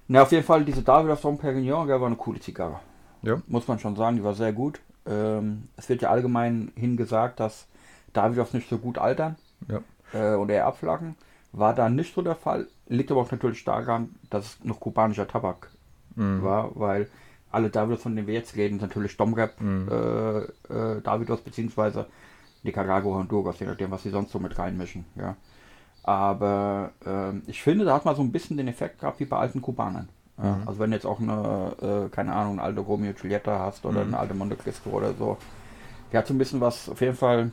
Na, 0.08 0.22
auf 0.24 0.32
jeden 0.32 0.44
Fall, 0.46 0.66
diese 0.66 0.82
David 0.84 1.18
von 1.18 1.38
Perignon, 1.38 1.88
gell, 1.88 2.00
war 2.00 2.08
eine 2.08 2.16
coole 2.18 2.40
Zigarre. 2.40 2.80
Ja. 3.22 3.42
Muss 3.48 3.68
man 3.68 3.80
schon 3.80 3.96
sagen, 3.96 4.18
die 4.18 4.24
war 4.24 4.34
sehr 4.34 4.52
gut. 4.54 4.80
Ähm, 5.06 5.70
es 5.78 5.90
wird 5.90 6.02
ja 6.02 6.10
allgemein 6.10 6.72
hingesagt, 6.76 7.40
dass 7.40 7.68
Davidoffs 8.14 8.54
nicht 8.54 8.70
so 8.70 8.78
gut 8.78 8.98
altern 8.98 9.38
Ja. 9.68 9.80
äh, 10.14 10.36
und 10.36 10.50
eher 10.50 10.66
abflachen. 10.68 11.16
War 11.52 11.74
da 11.74 11.90
nicht 11.90 12.14
so 12.14 12.22
der 12.22 12.36
Fall. 12.36 12.68
Liegt 12.88 13.12
aber 13.12 13.22
auch 13.22 13.32
natürlich 13.32 13.64
daran, 13.64 14.16
dass 14.30 14.46
es 14.46 14.58
noch 14.64 14.80
kubanischer 14.80 15.28
Tabak 15.28 15.70
Mhm. 16.16 16.44
war, 16.44 16.72
weil 16.76 17.10
alle 17.52 17.70
Davidos, 17.70 18.02
von 18.04 18.16
denen 18.16 18.28
wir 18.28 18.34
jetzt 18.36 18.56
reden, 18.56 18.80
sind 18.80 18.90
natürlich 18.90 19.18
Domrep, 19.18 19.60
Mhm. 19.60 19.88
äh, 19.90 20.38
äh, 20.98 21.02
Davidos 21.02 21.42
beziehungsweise 21.42 22.06
Nicaragua, 22.64 23.16
Honduras, 23.18 23.60
je 23.60 23.66
nachdem, 23.68 23.92
was 23.92 24.04
sie 24.04 24.10
sonst 24.10 24.32
so 24.32 24.40
mit 24.40 24.58
reinmischen. 24.58 25.06
Ja. 25.16 25.36
Aber 26.04 26.92
ähm, 27.06 27.44
ich 27.48 27.62
finde, 27.62 27.86
da 27.86 27.94
hat 27.96 28.06
man 28.06 28.16
so 28.16 28.22
ein 28.22 28.32
bisschen 28.32 28.58
den 28.58 28.68
Effekt 28.68 29.00
gehabt 29.00 29.20
wie 29.20 29.26
bei 29.26 29.38
alten 29.38 29.62
Kubanern. 29.62 30.10
Ja. 30.38 30.56
Mhm. 30.56 30.68
Also 30.68 30.80
wenn 30.80 30.92
du 30.92 30.98
jetzt 30.98 31.06
auch 31.06 31.20
eine, 31.20 32.08
äh, 32.08 32.10
keine 32.10 32.34
Ahnung, 32.34 32.54
eine 32.54 32.64
alte 32.64 32.82
Romeo 32.82 33.14
Giulietta 33.14 33.60
hast 33.60 33.86
oder 33.86 34.02
Mhm. 34.02 34.08
eine 34.14 34.20
alte 34.20 34.34
Monte 34.34 34.56
Cristo 34.56 34.90
oder 34.90 35.14
so. 35.14 35.38
Der 36.12 36.20
hat 36.20 36.28
so 36.28 36.34
ein 36.34 36.38
bisschen 36.38 36.62
was, 36.62 36.90
auf 36.90 37.02
jeden 37.02 37.16
Fall, 37.16 37.52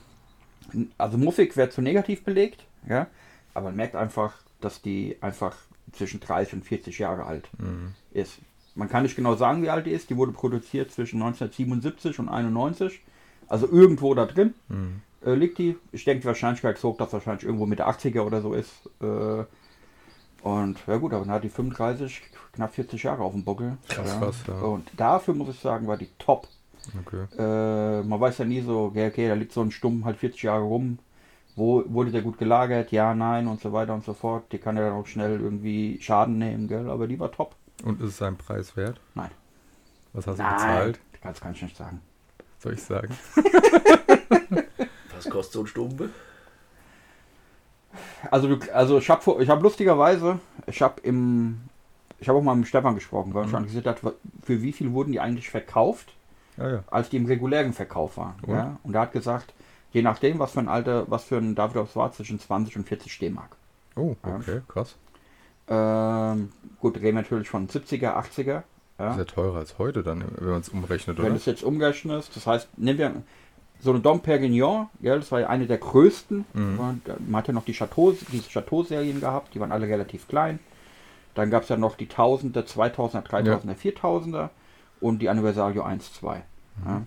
also 0.99 1.17
muffig 1.19 1.57
wäre 1.57 1.71
zu 1.71 1.81
negativ 1.83 2.25
belegt, 2.25 2.65
ja, 2.89 3.07
aber 3.55 3.67
man 3.67 3.77
merkt 3.77 3.97
einfach, 3.97 4.35
dass 4.61 4.83
die 4.83 5.17
einfach 5.21 5.57
zwischen 5.93 6.21
30 6.21 6.55
und 6.55 6.65
40 6.65 6.99
Jahre 6.99 7.25
alt 7.25 7.49
Mhm. 7.59 7.95
ist. 8.13 8.39
Man 8.75 8.89
kann 8.89 9.03
nicht 9.03 9.17
genau 9.17 9.35
sagen, 9.35 9.63
wie 9.63 9.71
alt 9.71 9.87
die 9.87 9.91
ist. 9.91 10.11
Die 10.11 10.17
wurde 10.17 10.33
produziert 10.33 10.93
zwischen 10.93 11.19
1977 11.21 12.19
und 12.21 12.29
91. 12.29 13.01
Also 13.51 13.67
irgendwo 13.71 14.15
da 14.15 14.25
drin 14.25 14.55
Mhm. 14.69 15.03
äh, 15.27 15.35
liegt 15.35 15.59
die. 15.59 15.77
Ich 15.93 16.05
denke, 16.05 16.23
die 16.23 16.27
Wahrscheinlichkeit 16.29 16.77
ist 16.77 16.85
hoch, 16.85 16.97
dass 16.97 17.13
wahrscheinlich 17.13 17.45
irgendwo 17.45 17.67
Mitte 17.67 17.87
80er 17.87 18.23
oder 18.23 18.41
so 18.41 18.55
ist. 18.55 18.73
Äh, 19.03 19.45
und 20.43 20.79
ja 20.87 20.97
gut, 20.97 21.13
aber 21.13 21.25
dann 21.27 21.35
hat 21.35 21.45
die 21.45 21.51
35, 21.51 22.23
knapp 22.53 22.73
40 22.75 23.03
Jahre 23.03 23.23
auf 23.23 23.33
dem 23.33 23.45
Buckel. 23.45 23.77
Krass, 23.89 24.19
krass, 24.19 24.37
ja. 24.49 24.55
Und 24.55 24.91
dafür 24.97 25.35
muss 25.35 25.51
ich 25.51 25.61
sagen, 25.61 25.87
war 25.87 25.99
die 25.99 26.09
top. 26.19 26.49
Okay. 27.07 27.27
Äh, 27.39 28.03
man 28.05 28.19
weiß 28.21 28.39
ja 28.39 28.45
nie 28.47 28.63
so, 28.63 28.91
ja, 28.95 29.09
okay, 29.09 29.29
da 29.29 29.35
liegt 29.35 29.53
so 29.53 29.61
ein 29.61 29.71
Stumm 29.71 30.05
halt 30.07 30.17
40 30.17 30.43
Jahre 30.45 30.63
rum. 30.63 30.99
Wo 31.57 31.85
wurde 31.89 32.11
der 32.11 32.23
gut 32.23 32.39
gelagert? 32.39 32.91
Ja, 32.91 33.15
nein 33.15 33.47
und 33.49 33.61
so 33.61 33.73
weiter 33.73 33.93
und 33.93 34.05
so 34.05 34.15
fort. 34.15 34.45
Die 34.53 34.59
kann 34.59 34.77
ja 34.77 34.85
dann 34.85 34.93
auch 34.95 35.07
schnell 35.07 35.41
irgendwie 35.41 35.99
Schaden 36.01 36.39
nehmen, 36.39 36.69
gell? 36.69 36.89
Aber 36.89 37.07
die 37.07 37.19
war 37.21 37.31
top. 37.33 37.55
Und 37.85 38.01
ist 38.01 38.11
es 38.11 38.17
sein 38.19 38.37
Preis 38.39 38.77
wert? 38.77 38.99
Nein. 39.15 39.31
Was 40.15 40.27
hast 40.27 40.39
du 40.39 40.43
Nein, 40.43 40.55
bezahlt? 40.55 41.01
das 41.23 41.41
kann 41.41 41.53
ich 41.53 41.63
nicht 41.63 41.77
sagen. 41.77 42.01
Soll 42.61 42.75
ich 42.75 42.83
sagen? 42.83 43.17
Was 45.15 45.29
kostet 45.29 45.53
so 45.55 45.61
ein 45.63 45.67
Stumpe? 45.67 46.11
Also, 48.31 48.55
du, 48.55 48.75
also 48.75 48.99
ich 48.99 49.09
habe 49.11 49.43
ich 49.43 49.49
hab 49.49 49.63
lustigerweise, 49.63 50.39
ich 50.67 50.81
habe 50.83 51.01
im, 51.03 51.61
ich 52.19 52.29
habe 52.29 52.39
auch 52.39 52.43
mal 52.43 52.55
mit 52.55 52.69
Stefan 52.69 52.95
gesprochen, 52.95 53.35
weil 53.35 53.45
ich 53.45 53.49
Mhm. 53.51 53.57
schon 53.57 53.65
gesagt 53.65 53.87
hat, 54.05 54.15
für 54.43 54.63
wie 54.63 54.73
viel 54.73 54.93
wurden 54.93 55.13
die 55.13 55.21
eigentlich 55.21 55.51
verkauft, 55.51 56.13
Ja, 56.57 56.71
ja. 56.71 56.85
als 56.91 57.09
die 57.09 57.17
im 57.17 57.27
regulären 57.27 57.73
Verkauf 57.73 58.17
waren. 58.19 58.35
Und? 58.43 58.55
Ja? 58.55 58.77
Und 58.83 58.95
er 58.95 59.01
hat 59.03 59.13
gesagt, 59.13 59.53
je 59.93 60.03
nachdem, 60.03 60.39
was 60.39 60.53
für 60.53 60.61
ein 60.61 60.69
Alter, 60.69 61.11
was 61.11 61.25
für 61.25 61.39
ein 61.39 61.55
Davidoff 61.55 61.97
war, 61.97 62.13
zwischen 62.13 62.39
20 62.39 62.77
und 62.77 62.87
40 62.87 63.19
D-Mark. 63.19 63.57
Oh, 63.97 64.15
Ja. 64.25 64.37
okay, 64.37 64.61
krass. 64.69 64.97
Ähm, 65.69 66.53
gut, 66.81 66.97
reden 66.97 67.05
wir 67.17 67.23
natürlich 67.23 67.49
von 67.49 67.69
70er, 67.69 68.15
80er. 68.17 68.63
Ja? 69.01 69.13
Ist 69.13 69.19
ja 69.19 69.25
teurer 69.25 69.57
als 69.59 69.79
heute 69.79 70.03
dann, 70.03 70.23
wenn 70.39 70.51
man 70.51 70.61
es 70.61 70.69
umrechnet, 70.69 71.17
Wenn 71.17 71.25
oder? 71.25 71.33
du 71.33 71.39
es 71.39 71.47
jetzt 71.47 71.65
umrechnest, 71.65 72.37
das 72.37 72.47
heißt, 72.47 72.79
nehmen 72.79 72.99
wir 72.99 73.23
so 73.81 73.91
eine 73.91 74.01
Dom 74.01 74.21
Perignon, 74.21 74.89
ja, 75.01 75.17
das 75.17 75.33
war 75.33 75.41
ja 75.41 75.49
eine 75.49 75.67
der 75.67 75.79
größten. 75.79 76.45
Mhm. 76.53 77.01
Äh, 77.07 77.13
man 77.27 77.37
hat 77.37 77.49
ja 77.49 77.55
noch 77.55 77.65
die 77.65 77.73
Chateau, 77.73 78.13
diese 78.31 78.51
Chateau-Serien 78.51 79.21
gehabt, 79.21 79.55
die 79.55 79.61
waren 79.61 79.73
alle 79.73 79.87
relativ 79.87 80.29
klein. 80.29 80.59
Dann 81.35 81.51
gab 81.51 81.63
es 81.63 81.71
ja 81.71 81.79
noch 81.79 81.97
die 81.97 82.09
1000er, 82.09 82.67
2000er, 82.67 83.25
3000er, 83.25 83.75
4000er 83.75 84.51
und 85.01 85.23
die 85.23 85.31
Anniversario 85.31 85.83
1, 85.83 86.13
2. 86.15 86.43
Ja. 86.85 87.03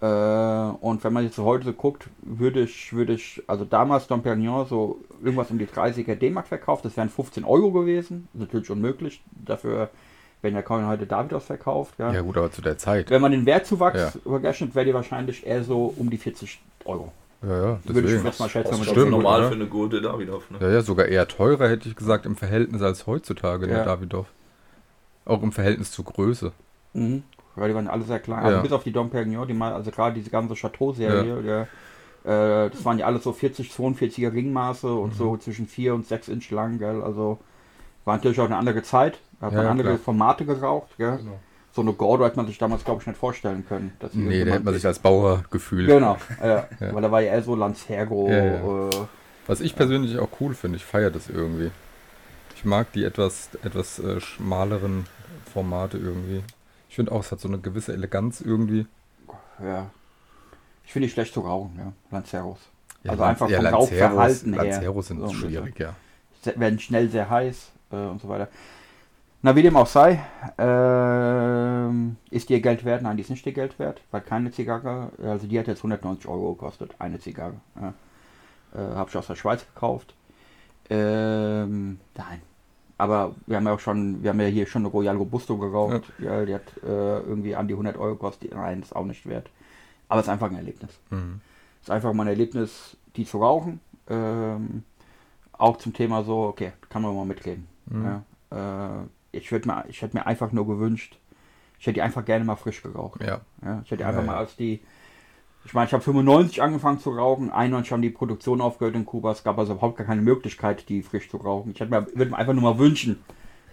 Äh, 0.00 0.72
und 0.80 1.04
wenn 1.04 1.12
man 1.12 1.24
jetzt 1.24 1.36
so 1.36 1.44
heute 1.44 1.66
so 1.66 1.74
guckt, 1.74 2.08
würde 2.22 2.62
ich, 2.62 2.94
würde 2.94 3.12
ich, 3.12 3.42
also 3.46 3.66
damals 3.66 4.06
Dom 4.06 4.22
Perignon 4.22 4.66
so 4.66 5.00
irgendwas 5.22 5.50
um 5.50 5.58
die 5.58 5.66
30er 5.66 6.14
D-Mark 6.14 6.46
verkauft, 6.46 6.86
das 6.86 6.96
wären 6.96 7.10
15 7.10 7.44
Euro 7.44 7.72
gewesen. 7.72 8.28
Das 8.32 8.40
ist 8.40 8.48
natürlich 8.48 8.70
unmöglich. 8.70 9.22
Dafür 9.44 9.90
werden 10.42 10.54
ja 10.54 10.62
kaum 10.62 10.86
heute 10.86 11.06
Davidos 11.06 11.44
verkauft. 11.44 11.94
Ja. 11.98 12.12
Ja 12.12 12.20
gut, 12.22 12.36
aber 12.36 12.50
zu 12.50 12.62
der 12.62 12.78
Zeit. 12.78 13.10
Wenn 13.10 13.20
man 13.22 13.32
den 13.32 13.46
Wertzuwachs 13.46 13.98
Ja. 13.98 14.12
überrechnet, 14.24 14.74
wäre 14.74 14.86
die 14.86 14.94
wahrscheinlich 14.94 15.46
eher 15.46 15.62
so 15.64 15.92
um 15.96 16.08
die 16.10 16.18
40 16.18 16.60
Euro. 16.84 17.12
Ja, 17.42 17.48
ja, 17.48 17.62
Würde 17.62 18.00
ich 18.00 18.06
deswegen. 18.06 18.26
jetzt 18.26 18.40
mal 18.40 18.48
schätzen. 18.50 18.70
Das 18.70 18.80
wenn 18.80 18.88
stimmt, 18.88 19.10
normal 19.10 19.40
oder? 19.40 19.48
für 19.48 19.54
eine 19.54 19.66
gute 19.66 20.00
Davidoff. 20.02 20.50
Ne? 20.50 20.58
Ja, 20.60 20.70
ja, 20.70 20.80
sogar 20.82 21.06
eher 21.06 21.26
teurer, 21.26 21.68
hätte 21.68 21.88
ich 21.88 21.96
gesagt, 21.96 22.26
im 22.26 22.36
Verhältnis 22.36 22.82
als 22.82 23.06
heutzutage, 23.06 23.66
der 23.66 23.78
Ja. 23.78 23.84
Davidoff. 23.84 24.26
Auch 25.24 25.42
im 25.42 25.52
Verhältnis 25.52 25.90
zur 25.90 26.04
Größe. 26.04 26.52
Mhm. 26.92 27.22
Weil 27.56 27.68
die 27.70 27.74
waren 27.74 27.88
alle 27.88 28.04
sehr 28.04 28.18
klein. 28.20 28.40
Ja. 28.42 28.48
Also 28.48 28.62
bis 28.62 28.72
auf 28.72 28.82
die 28.84 28.92
Dom 28.92 29.10
Perignon, 29.10 29.46
die 29.48 29.54
mal, 29.54 29.72
also 29.72 29.90
gerade 29.90 30.14
diese 30.14 30.30
ganze 30.30 30.54
Chateau-Serie, 30.54 31.42
der, 31.42 32.64
äh, 32.66 32.70
das 32.70 32.84
waren 32.84 32.98
ja 32.98 33.06
alles 33.06 33.24
so 33.24 33.32
40, 33.32 33.70
42er 33.70 34.32
Ringmaße 34.32 34.92
und 34.92 35.10
Mhm. 35.10 35.16
so 35.18 35.36
zwischen 35.36 35.66
4 35.66 35.94
und 35.94 36.06
6 36.06 36.28
Inch 36.28 36.50
lang, 36.50 36.78
gell? 36.78 37.02
Also 37.02 37.38
war 38.10 38.16
natürlich 38.16 38.40
auch 38.40 38.46
eine 38.46 38.56
andere 38.56 38.82
Zeit. 38.82 39.18
Hat 39.40 39.52
Ja, 39.52 39.56
man 39.58 39.64
ja, 39.66 39.70
andere 39.70 39.88
klar. 39.90 39.98
Formate 39.98 40.44
geraucht, 40.44 40.90
gell? 40.98 41.18
So 41.72 41.82
eine 41.82 41.92
Gordo 41.92 42.24
hat 42.24 42.36
man 42.36 42.46
sich 42.46 42.58
damals, 42.58 42.84
glaube 42.84 43.00
ich, 43.00 43.06
nicht 43.06 43.16
vorstellen 43.18 43.64
können. 43.66 43.92
Dass 44.00 44.12
Nee, 44.12 44.44
da 44.44 44.52
hätte 44.52 44.64
man 44.64 44.74
sich 44.74 44.84
als 44.84 44.98
Bauer 44.98 45.44
gefühlt. 45.50 45.86
Genau, 45.86 46.16
ja. 46.42 46.66
Ja. 46.80 46.94
Weil 46.94 47.02
da 47.02 47.10
war 47.12 47.20
ja 47.20 47.32
eher 47.32 47.42
so. 47.42 47.56
Ja, 47.56 47.68
ja. 47.68 48.88
Äh, 48.88 48.90
Was 49.46 49.60
ich 49.60 49.76
persönlich 49.76 50.18
auch 50.18 50.28
cool 50.40 50.54
finde, 50.54 50.76
ich 50.76 50.84
feiere 50.84 51.10
das 51.12 51.28
irgendwie. 51.30 51.70
Ich 52.56 52.64
mag 52.64 52.92
die 52.92 53.04
etwas, 53.04 53.50
etwas 53.62 53.98
äh, 54.00 54.20
schmaleren 54.20 55.06
Formate 55.52 55.96
irgendwie. 55.96 56.42
Ich 56.88 56.96
finde 56.96 57.12
auch, 57.12 57.20
es 57.20 57.30
hat 57.32 57.40
so 57.40 57.48
eine 57.48 57.58
gewisse 57.58 57.92
Eleganz 57.92 58.40
irgendwie. 58.40 58.86
ja. 59.62 59.86
Ich 60.84 60.92
finde 60.92 61.06
nicht 61.06 61.12
schlecht 61.14 61.32
zu 61.32 61.40
rauchen, 61.42 61.78
ja. 61.78 61.92
Lanceros. 62.10 62.58
Ja, 63.04 63.12
Also 63.12 63.22
Lan- 63.22 63.30
einfach 63.30 63.48
ja, 63.48 63.56
vom 63.58 63.64
Lanceros, 63.64 63.90
Rauchverhalten 63.92 64.52
her. 64.54 64.64
Lanceros 64.64 65.06
sind 65.06 65.20
So 65.20 65.28
schwierig, 65.32 65.78
ja. 65.78 65.94
Werden 66.56 66.80
schnell 66.80 67.08
sehr 67.08 67.30
heiß 67.30 67.70
äh, 67.90 67.96
und 67.96 68.20
so 68.20 68.28
weiter. 68.28 68.48
Na, 69.42 69.56
wie 69.56 69.62
dem 69.62 69.76
auch 69.76 69.86
sei, 69.86 70.22
ähm, 70.58 72.16
ist 72.30 72.50
dir 72.50 72.60
Geld 72.60 72.84
wert? 72.84 73.02
Nein, 73.02 73.16
die 73.16 73.22
ist 73.22 73.30
nicht 73.30 73.44
dir 73.46 73.54
Geld 73.54 73.78
wert, 73.78 74.02
weil 74.10 74.20
keine 74.20 74.50
Zigarre, 74.50 75.12
also 75.22 75.46
die 75.46 75.58
hat 75.58 75.66
jetzt 75.66 75.78
190 75.78 76.28
Euro 76.28 76.52
gekostet, 76.52 76.94
eine 76.98 77.18
Zigarre. 77.18 77.54
Ja. 77.80 77.94
Äh, 78.74 78.94
Habe 78.94 79.08
ich 79.08 79.16
aus 79.16 79.28
der 79.28 79.36
Schweiz 79.36 79.64
gekauft. 79.74 80.14
Ähm, 80.90 82.00
nein. 82.16 82.42
Aber 82.98 83.34
wir 83.46 83.56
haben 83.56 83.66
ja 83.66 83.72
auch 83.72 83.80
schon, 83.80 84.22
wir 84.22 84.28
haben 84.28 84.40
ja 84.40 84.46
hier 84.46 84.66
schon 84.66 84.82
eine 84.82 84.90
Royal 84.90 85.16
Robusto 85.16 85.56
geraucht. 85.56 86.12
Ja. 86.18 86.44
die 86.44 86.54
hat 86.54 86.76
äh, 86.84 87.20
irgendwie 87.20 87.56
an 87.56 87.66
die 87.66 87.72
100 87.72 87.96
Euro 87.96 88.12
gekostet. 88.16 88.52
Nein, 88.52 88.82
ist 88.82 88.94
auch 88.94 89.06
nicht 89.06 89.26
wert. 89.26 89.48
Aber 90.08 90.20
es 90.20 90.26
ist 90.26 90.30
einfach 90.30 90.50
ein 90.50 90.56
Erlebnis. 90.56 91.00
Mhm. 91.08 91.40
Es 91.80 91.88
ist 91.88 91.90
einfach 91.90 92.12
mal 92.12 92.24
ein 92.24 92.28
Erlebnis, 92.28 92.98
die 93.16 93.24
zu 93.24 93.38
rauchen. 93.38 93.80
Ähm, 94.06 94.82
auch 95.52 95.78
zum 95.78 95.94
Thema 95.94 96.24
so, 96.24 96.42
okay, 96.42 96.72
kann 96.90 97.00
man 97.00 97.16
mal 97.16 97.24
mitreden. 97.24 97.69
Mhm. 97.90 98.22
Ja, 98.50 99.02
äh, 99.02 99.06
ich 99.32 99.52
würde 99.52 99.68
mir, 99.68 99.84
ich 99.88 100.02
hätte 100.02 100.16
mir 100.16 100.26
einfach 100.26 100.52
nur 100.52 100.66
gewünscht, 100.66 101.18
ich 101.78 101.86
hätte 101.86 101.94
die 101.94 102.02
einfach 102.02 102.24
gerne 102.24 102.44
mal 102.44 102.56
frisch 102.56 102.82
geraucht. 102.82 103.22
Ja. 103.22 103.40
Ja, 103.64 103.80
ich 103.84 103.90
hätte 103.90 104.06
einfach 104.06 104.22
ja. 104.22 104.26
mal 104.26 104.36
als 104.36 104.56
die, 104.56 104.80
ich 105.64 105.74
meine, 105.74 105.86
ich 105.86 105.92
habe 105.92 106.02
95 106.02 106.62
angefangen 106.62 106.98
zu 106.98 107.10
rauchen, 107.10 107.50
91 107.50 107.92
haben 107.92 108.02
die 108.02 108.10
Produktion 108.10 108.60
aufgehört 108.60 108.94
in 108.94 109.04
Kuba, 109.04 109.32
es 109.32 109.44
gab 109.44 109.58
also 109.58 109.74
überhaupt 109.74 109.96
gar 109.96 110.06
keine 110.06 110.22
Möglichkeit, 110.22 110.88
die 110.88 111.02
frisch 111.02 111.28
zu 111.28 111.36
rauchen. 111.36 111.72
Ich 111.72 111.80
hätte 111.80 111.90
mir, 111.90 112.06
würde 112.14 112.30
mir 112.30 112.38
einfach 112.38 112.54
nur 112.54 112.62
mal 112.62 112.78
wünschen, 112.78 113.22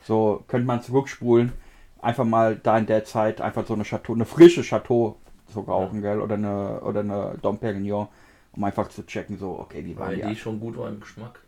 so 0.04 0.44
könnte 0.48 0.68
man 0.68 0.82
zurückspulen, 0.82 1.54
einfach 2.02 2.26
mal 2.26 2.56
da 2.56 2.78
in 2.78 2.86
der 2.86 3.06
Zeit 3.06 3.42
einfach 3.42 3.66
so 3.66 3.74
eine 3.74 3.84
Chateau, 3.84 4.14
eine 4.14 4.26
frische 4.26 4.64
Chateau 4.64 5.18
zu 5.52 5.62
rauchen, 5.62 6.02
gell, 6.02 6.20
oder 6.20 6.36
eine, 6.36 6.82
oder 6.82 7.00
eine 7.02 7.38
Dom 7.42 7.58
Perignon, 7.58 8.08
um 8.54 8.64
einfach 8.64 8.90
zu 8.90 9.06
checken, 9.06 9.38
so, 9.38 9.58
okay, 9.60 9.86
wie 9.86 9.98
war 9.98 10.08
Weil 10.08 10.18
die? 10.18 10.28
die 10.30 10.36
schon 10.36 10.60
gut 10.60 10.78
war 10.78 10.90
im 10.90 11.00
Geschmack. 11.00 11.42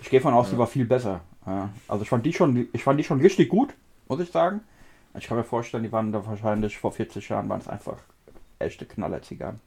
Ich 0.00 0.10
gehe 0.10 0.20
von 0.20 0.34
aus, 0.34 0.46
die 0.48 0.52
Ja. 0.54 0.58
war 0.58 0.66
viel 0.66 0.84
besser. 0.86 1.20
Ja. 1.46 1.70
Also 1.88 2.02
ich 2.02 2.08
fand 2.08 2.24
die 2.26 2.32
schon, 2.32 2.68
ich 2.72 2.82
fand 2.84 2.98
die 3.00 3.04
schon 3.04 3.20
richtig 3.20 3.48
gut, 3.48 3.74
muss 4.08 4.20
ich 4.20 4.30
sagen. 4.30 4.60
Ich 5.18 5.26
kann 5.26 5.36
mir 5.38 5.44
vorstellen, 5.44 5.82
die 5.82 5.92
waren 5.92 6.12
da 6.12 6.24
wahrscheinlich 6.26 6.78
vor 6.78 6.92
40 6.92 7.28
Jahren 7.28 7.48
waren 7.48 7.60
es 7.60 7.68
einfach 7.68 7.96
echte 8.58 8.84
Knallerzigarren. 8.86 9.60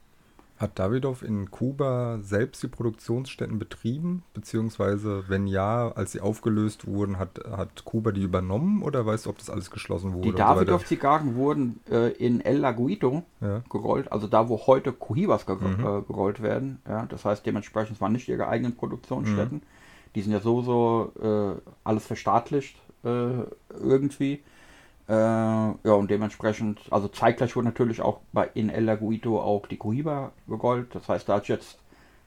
Hat 0.60 0.78
Davidoff 0.78 1.24
in 1.24 1.50
Kuba 1.50 2.20
selbst 2.22 2.62
die 2.62 2.68
Produktionsstätten 2.68 3.58
betrieben? 3.58 4.22
Beziehungsweise, 4.36 5.24
wenn 5.28 5.48
ja, 5.48 5.92
als 5.94 6.12
sie 6.12 6.22
aufgelöst 6.22 6.86
wurden, 6.86 7.18
hat, 7.18 7.40
hat 7.50 7.84
Kuba 7.84 8.12
die 8.12 8.22
übernommen? 8.22 8.84
Oder 8.84 9.04
weißt 9.04 9.26
du, 9.26 9.32
ob 9.32 9.40
das 9.40 9.50
alles 9.50 9.72
geschlossen 9.72 10.14
wurde? 10.14 10.30
Die? 10.30 10.36
Davidoff-Zigarren 10.38 11.34
wurden 11.36 11.80
äh, 11.90 12.12
in 12.12 12.42
El 12.42 12.58
Laguito 12.60 13.24
Ja. 13.42 13.64
gerollt, 13.72 14.12
also 14.12 14.28
da, 14.28 14.50
wo 14.50 14.68
heute 14.68 14.94
Cohibas 14.94 15.48
ger 15.48 15.56
Mhm. 15.56 15.80
äh, 15.80 16.02
gerollt 16.04 16.44
werden. 16.44 16.80
Ja, 16.88 17.08
das 17.08 17.26
heißt, 17.26 17.44
dementsprechend 17.44 17.96
es 17.96 18.02
waren 18.02 18.12
nicht 18.12 18.30
ihre 18.30 18.48
eigenen 18.48 18.76
Produktionsstätten. 18.76 19.64
Die 20.16 20.22
sind 20.22 20.34
ja 20.34 20.40
sowieso 20.40 21.14
äh, 21.22 21.62
alles 21.84 22.06
verstaatlicht 22.06 22.76
äh, 23.04 23.44
irgendwie. 23.72 24.44
Äh, 25.08 25.14
ja, 25.14 25.78
und 25.84 26.10
dementsprechend, 26.12 26.80
also 26.92 27.08
zeitgleich 27.08 27.56
wurde 27.56 27.68
natürlich 27.68 28.02
auch 28.02 28.20
bei 28.34 28.50
in 28.54 28.70
El 28.70 28.86
Laguito 28.86 29.42
auch 29.42 29.68
die 29.68 29.78
Cohiba 29.78 30.32
gerollt. 30.48 30.94
Das 30.96 31.10
heißt, 31.10 31.28
da 31.30 31.36
hat 31.36 31.48
jetzt 31.48 31.80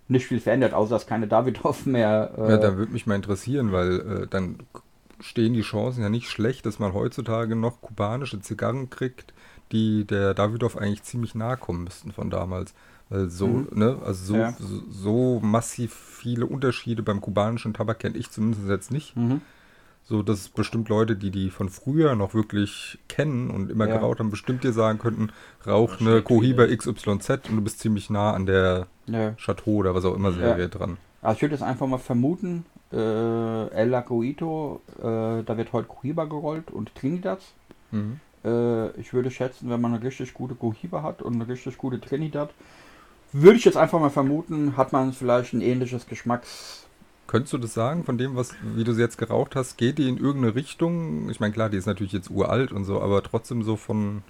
nicht 0.08 0.26
viel 0.26 0.40
verändert, 0.40 0.74
außer 0.74 0.94
dass 0.94 1.06
keine 1.06 1.28
Davidoff 1.28 1.86
mehr. 1.86 2.32
Äh, 2.38 2.50
Ja, 2.52 2.56
da 2.58 2.76
würde 2.76 2.92
mich 2.92 3.06
mal 3.06 3.16
interessieren, 3.16 3.72
weil 3.72 4.24
äh, 4.24 4.26
dann 4.28 4.58
stehen 5.20 5.54
die 5.54 5.62
Chancen 5.62 6.02
ja 6.02 6.08
nicht 6.10 6.28
schlecht, 6.28 6.66
dass 6.66 6.78
man 6.78 6.92
heutzutage 6.92 7.56
noch 7.56 7.80
kubanische 7.80 8.40
Zigarren 8.40 8.90
kriegt, 8.90 9.32
die 9.72 10.04
der 10.06 10.34
Davidoff 10.34 10.76
eigentlich 10.76 11.02
ziemlich 11.04 11.34
nahe 11.34 11.56
kommen 11.56 11.84
müssten 11.84 12.12
von 12.12 12.30
damals. 12.30 12.74
Weil 13.14 13.30
so, 13.30 13.46
Mhm. 13.46 13.68
ne, 13.74 13.98
also 14.04 14.24
so, 14.24 14.34
Ja. 14.34 14.54
so, 14.58 14.82
so 14.90 15.40
massiv 15.40 15.94
viele 15.94 16.46
Unterschiede 16.46 17.02
beim 17.04 17.20
kubanischen 17.20 17.72
Tabak 17.72 18.00
kenne 18.00 18.16
ich 18.18 18.30
zumindest 18.30 18.66
jetzt 18.68 18.90
nicht. 18.90 19.16
mhm. 19.16 19.40
So, 20.06 20.22
dass 20.22 20.48
bestimmt 20.50 20.88
Leute, 20.90 21.16
die 21.16 21.30
die 21.30 21.48
von 21.48 21.70
früher 21.70 22.14
noch 22.14 22.34
wirklich 22.34 22.98
kennen 23.08 23.50
und 23.50 23.70
immer 23.70 23.86
Ja. 23.88 23.96
geraucht 23.96 24.18
haben, 24.18 24.30
bestimmt 24.30 24.62
dir 24.64 24.72
sagen 24.72 24.98
könnten, 24.98 25.30
rauch 25.66 25.92
Das 25.92 26.00
eine 26.02 26.20
Cohiba 26.22 26.66
XYZ 26.66 27.48
und 27.48 27.56
du 27.56 27.60
bist 27.62 27.78
ziemlich 27.78 28.10
nah 28.10 28.32
an 28.34 28.44
der 28.46 28.88
Ja. 29.06 29.32
Chateau 29.36 29.76
oder 29.76 29.94
was 29.94 30.04
auch 30.04 30.14
immer 30.14 30.32
Serie 30.32 30.68
dran. 30.68 30.98
Also 31.22 31.36
ich 31.36 31.42
würde 31.42 31.54
jetzt 31.54 31.62
einfach 31.62 31.86
mal 31.86 31.98
vermuten, 31.98 32.66
äh, 32.92 32.96
El 32.96 33.88
Lagoito, 33.90 34.82
äh, 34.98 35.42
da 35.44 35.56
wird 35.56 35.72
heute 35.72 35.88
Cohiba 35.88 36.24
gerollt 36.24 36.70
und 36.70 36.94
Trinidad. 36.96 37.40
Mhm. 37.92 38.18
Äh, 38.44 38.90
ich 39.00 39.14
würde 39.14 39.30
schätzen, 39.30 39.70
wenn 39.70 39.80
man 39.80 39.94
eine 39.94 40.02
richtig 40.04 40.34
gute 40.34 40.54
Cohiba 40.54 41.02
hat 41.02 41.22
und 41.22 41.34
eine 41.34 41.48
richtig 41.48 41.78
gute 41.78 41.98
Trinidad, 41.98 42.50
würde 43.34 43.58
ich 43.58 43.64
jetzt 43.64 43.76
einfach 43.76 43.98
mal 43.98 44.10
vermuten, 44.10 44.76
hat 44.76 44.92
man 44.92 45.12
vielleicht 45.12 45.52
ein 45.52 45.60
ähnliches 45.60 46.06
Geschmacks... 46.06 46.86
Könntest 47.26 47.52
du 47.52 47.58
das 47.58 47.74
sagen, 47.74 48.04
von 48.04 48.16
dem, 48.16 48.36
was, 48.36 48.54
wie 48.76 48.84
du 48.84 48.92
sie 48.92 49.00
jetzt 49.00 49.18
geraucht 49.18 49.56
hast, 49.56 49.76
geht 49.76 49.98
die 49.98 50.08
in 50.08 50.18
irgendeine 50.18 50.54
Richtung? 50.54 51.28
Ich 51.30 51.40
meine, 51.40 51.52
klar, 51.52 51.68
die 51.70 51.78
ist 51.78 51.86
natürlich 51.86 52.12
jetzt 52.12 52.30
uralt 52.30 52.70
und 52.70 52.84
so, 52.84 53.00
aber 53.00 53.22
trotzdem 53.22 53.62
so 53.62 53.76
von 53.76 54.22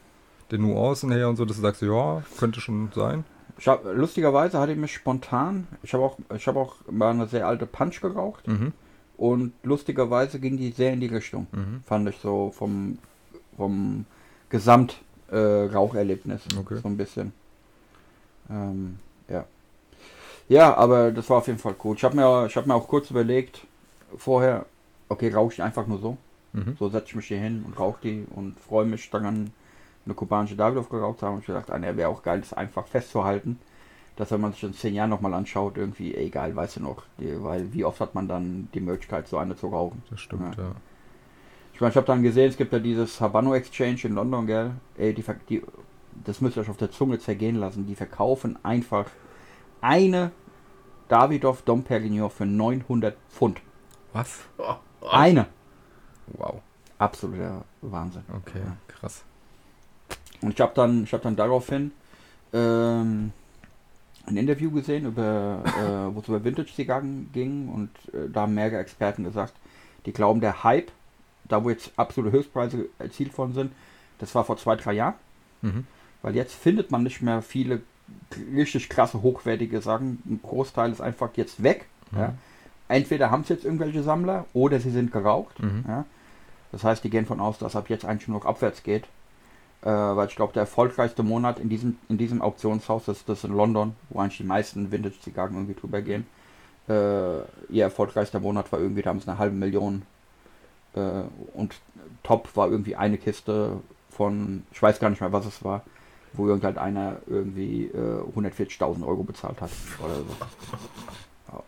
den 0.51 0.63
Nuancen 0.63 1.11
her 1.11 1.29
und 1.29 1.37
so, 1.37 1.45
dass 1.45 1.57
du 1.57 1.63
sagst, 1.63 1.83
ja, 1.83 2.23
könnte 2.39 2.61
schon 2.61 2.91
sein. 2.95 3.25
Ich 3.59 3.69
hab, 3.69 3.85
lustigerweise 3.85 4.59
hatte 4.59 4.73
ich 4.73 4.79
mich 4.79 4.95
spontan, 4.95 5.67
ich 5.83 5.93
habe 5.93 6.03
auch, 6.05 6.19
ich 6.35 6.47
habe 6.47 6.59
auch 6.59 6.77
mal 6.91 7.11
eine 7.11 7.27
sehr 7.27 7.47
alte 7.47 7.67
Punch 7.67 8.01
geraucht 8.01 8.49
Mhm. 8.49 8.73
und 9.17 9.53
lustigerweise 9.65 10.41
ging 10.41 10.57
die 10.57 10.71
sehr 10.71 10.93
in 10.93 11.01
die 11.01 11.07
Richtung, 11.09 11.47
Mhm. 11.53 11.83
fand 11.85 12.09
ich 12.09 12.17
so 12.19 12.53
vom, 12.57 12.99
vom 13.57 14.07
Gesamt 14.49 15.03
äh, 15.31 15.35
Okay. 15.37 16.79
so 16.81 16.89
ein 16.89 16.97
bisschen. 16.97 17.33
Ähm, 18.51 18.99
ja. 19.29 19.45
Ja, 20.49 20.75
aber 20.77 21.11
das 21.11 21.31
war 21.31 21.39
auf 21.39 21.47
jeden 21.47 21.59
Fall 21.59 21.75
gut. 21.75 21.99
Ich 21.99 22.05
habe 22.05 22.17
mir, 22.17 22.47
ich 22.47 22.57
hab 22.57 22.67
mir 22.67 22.75
auch 22.75 22.89
kurz 22.89 23.11
überlegt, 23.11 23.67
vorher, 24.17 24.67
okay, 25.09 25.33
rauche 25.33 25.55
ich 25.55 25.63
einfach 25.63 25.87
nur 25.87 25.99
so. 25.99 26.17
Mhm. 26.53 26.77
So 26.79 26.89
setze 26.89 27.09
ich 27.09 27.15
mich 27.17 27.27
hier 27.27 27.39
hin 27.39 27.65
und 27.67 27.79
rauche 27.79 27.99
die 28.03 28.27
und 28.35 28.59
freue 28.61 28.85
mich 28.85 29.09
daran, 29.11 29.51
eine 30.05 30.15
kubanische 30.15 30.57
Davidoff 30.57 30.89
geraucht 30.89 31.21
zu 31.21 31.27
haben. 31.27 31.35
Und 31.35 31.41
ich 31.41 31.47
gedacht, 31.47 31.71
ah, 31.71 31.79
ne, 31.79 31.97
wäre 31.97 32.09
auch 32.09 32.23
geil, 32.23 32.41
das 32.41 32.53
einfach 32.53 32.87
festzuhalten. 32.87 33.59
Dass 34.17 34.31
wenn 34.31 34.41
man 34.41 34.53
sich 34.53 34.63
in 34.63 34.75
zehn 34.75 34.95
Jahren 34.95 35.11
nochmal 35.11 35.35
anschaut, 35.35 35.77
irgendwie, 35.77 36.15
egal, 36.15 36.55
weißt 36.55 36.77
du 36.77 36.83
noch. 36.83 37.03
Die, 37.19 37.43
weil 37.43 37.73
wie 37.73 37.85
oft 37.85 38.01
hat 38.01 38.15
man 38.15 38.29
dann 38.29 38.69
die 38.73 38.81
Möglichkeit, 38.81 39.27
so 39.27 39.39
eine 39.39 39.57
zu 39.57 39.69
rauchen? 39.69 40.03
Das 40.11 40.21
stimmt, 40.21 40.57
ja. 40.57 40.73
Ich 41.73 41.81
meine, 41.81 41.91
ich 41.91 41.97
habe 41.97 42.07
dann 42.07 42.23
gesehen, 42.23 42.49
es 42.49 42.57
gibt 42.57 42.73
ja 42.73 42.79
dieses 42.79 43.21
Habano 43.21 43.55
Exchange 43.55 43.99
in 44.05 44.15
London, 44.15 44.47
gell? 44.47 44.71
Ey, 44.97 45.13
die, 45.13 45.25
die, 45.49 45.63
das 46.25 46.41
müsst 46.41 46.57
ihr 46.57 46.63
euch 46.63 46.71
auf 46.71 46.77
der 46.77 46.91
Zunge 46.91 47.19
zergehen 47.19 47.57
lassen. 47.57 47.87
Die 47.87 47.95
verkaufen 47.95 48.59
einfach 48.65 49.07
eine 49.81 50.31
Davidoff 51.09 51.63
Dom 51.63 51.83
Perignon 51.85 52.31
für 52.31 52.47
900 52.47 53.17
Pfund. 53.31 53.61
Was? 54.13 54.41
Oh, 54.59 54.75
oh. 55.03 55.07
Eine. 55.09 55.47
Wow. 56.29 56.61
Absoluter 56.99 57.65
Wahnsinn. 57.83 58.23
Okay, 58.35 58.61
Ja. 58.65 58.77
krass. 58.89 59.23
Und 60.41 60.55
ich 60.55 60.61
habe 60.61 60.73
dann, 60.75 61.05
ich 61.05 61.13
habe 61.13 61.23
dann 61.23 61.37
daraufhin 61.37 61.93
ähm, 62.53 63.33
ein 64.27 64.37
Interview 64.37 64.71
gesehen, 64.71 65.07
über, 65.07 65.63
äh, 65.67 66.15
wo 66.15 66.21
es 66.21 66.29
über 66.29 66.43
Vintage-Zigarren 66.45 67.31
ging 67.33 67.69
und 67.69 67.91
äh, 68.15 68.29
da 68.33 68.43
haben 68.43 68.55
mehrere 68.55 68.79
Experten 68.79 69.25
gesagt, 69.25 69.55
die 70.07 70.13
glauben, 70.13 70.41
der 70.41 70.63
Hype, 70.65 70.91
da 71.45 71.63
wo 71.65 71.71
jetzt 71.71 71.93
absolute 71.97 72.35
Höchstpreise 72.37 72.89
erzielt 72.99 73.37
worden 73.37 73.53
sind, 73.55 73.73
das 74.19 74.35
war 74.35 74.45
vor 74.45 74.57
zwei, 74.57 74.77
drei 74.77 74.93
Jahren, 74.95 75.15
Mhm. 75.63 75.87
Weil 76.25 76.35
jetzt 76.35 76.55
findet 76.55 76.91
man 76.91 77.03
nicht 77.03 77.21
mehr 77.21 77.43
viele 77.43 77.83
richtig 78.57 78.89
krasse, 78.89 79.21
hochwertige 79.21 79.83
Sachen. 79.83 80.23
Ein 80.25 80.41
Großteil 80.43 80.91
ist 80.91 81.03
einfach 81.03 81.29
jetzt 81.37 81.63
weg. 81.63 81.85
Mhm. 82.11 82.19
Ja. 82.19 82.35
Entweder 82.89 83.31
haben 83.31 83.43
es 83.43 83.51
jetzt 83.51 83.65
irgendwelche 83.65 84.03
Sammler 84.03 84.47
oder 84.55 84.81
sie 84.81 84.91
sind 84.91 85.13
geraucht. 85.13 85.63
Mhm. 85.63 85.85
Ja. 85.87 86.07
Das 86.73 86.83
heißt, 86.83 87.05
die 87.05 87.11
gehen 87.11 87.27
von 87.27 87.41
aus, 87.41 87.59
dass 87.59 87.77
ab 87.77 87.91
jetzt 87.91 88.07
eigentlich 88.07 88.27
nur 88.27 88.39
noch 88.39 88.47
abwärts 88.47 88.83
geht. 88.83 89.05
Äh, 89.83 89.91
weil 89.91 90.29
ich 90.29 90.35
glaube, 90.35 90.55
der 90.55 90.63
erfolgreichste 90.63 91.23
Monat 91.23 91.59
in 91.59 91.69
diesem, 91.69 91.99
in 92.09 92.17
diesem 92.17 92.41
Auktionshaus 92.41 93.07
ist 93.09 93.29
das 93.29 93.45
in 93.45 93.53
London, 93.53 93.95
wo 94.09 94.19
eigentlich 94.19 94.39
die 94.39 94.45
meisten 94.45 94.91
Vintage-Zigarren 94.91 95.55
irgendwie 95.55 95.79
drüber 95.79 96.01
gehen. 96.01 96.27
Äh, 96.89 97.41
ihr 97.69 97.83
erfolgreichster 97.83 98.41
Monat 98.41 98.73
war 98.73 98.81
irgendwie, 98.81 99.03
da 99.03 99.11
haben 99.11 99.21
sie 99.21 99.29
eine 99.29 99.39
halbe 99.39 99.57
Million. 99.57 100.03
Äh, 100.95 101.25
und 101.53 101.75
top 102.23 102.49
war 102.57 102.71
irgendwie 102.71 102.97
eine 102.97 103.19
Kiste 103.19 103.83
von, 104.09 104.63
ich 104.73 104.81
weiß 104.81 105.01
gar 105.01 105.11
nicht 105.11 105.21
mehr, 105.21 105.33
was 105.33 105.45
es 105.45 105.63
war, 105.63 105.83
wo 106.35 106.49
irgend 106.49 106.65
halt 106.65 106.79
einer 106.79 107.17
irgendwie 107.27 107.87
äh, 107.87 108.23
140.000 108.37 109.07
Euro 109.07 109.23
bezahlt 109.23 109.61
hat. 109.61 109.71
Oder 110.03 110.15
so. 110.17 110.27
Oh. 111.53 111.63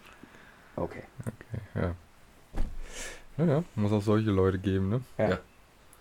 Okay. 0.82 1.02
Okay, 1.20 1.62
ja. 1.74 1.94
Naja, 3.38 3.64
muss 3.74 3.92
auch 3.92 4.02
solche 4.02 4.30
Leute 4.30 4.58
geben, 4.58 4.88
ne? 4.88 5.00
Ja. 5.18 5.30
Ja. 5.30 5.38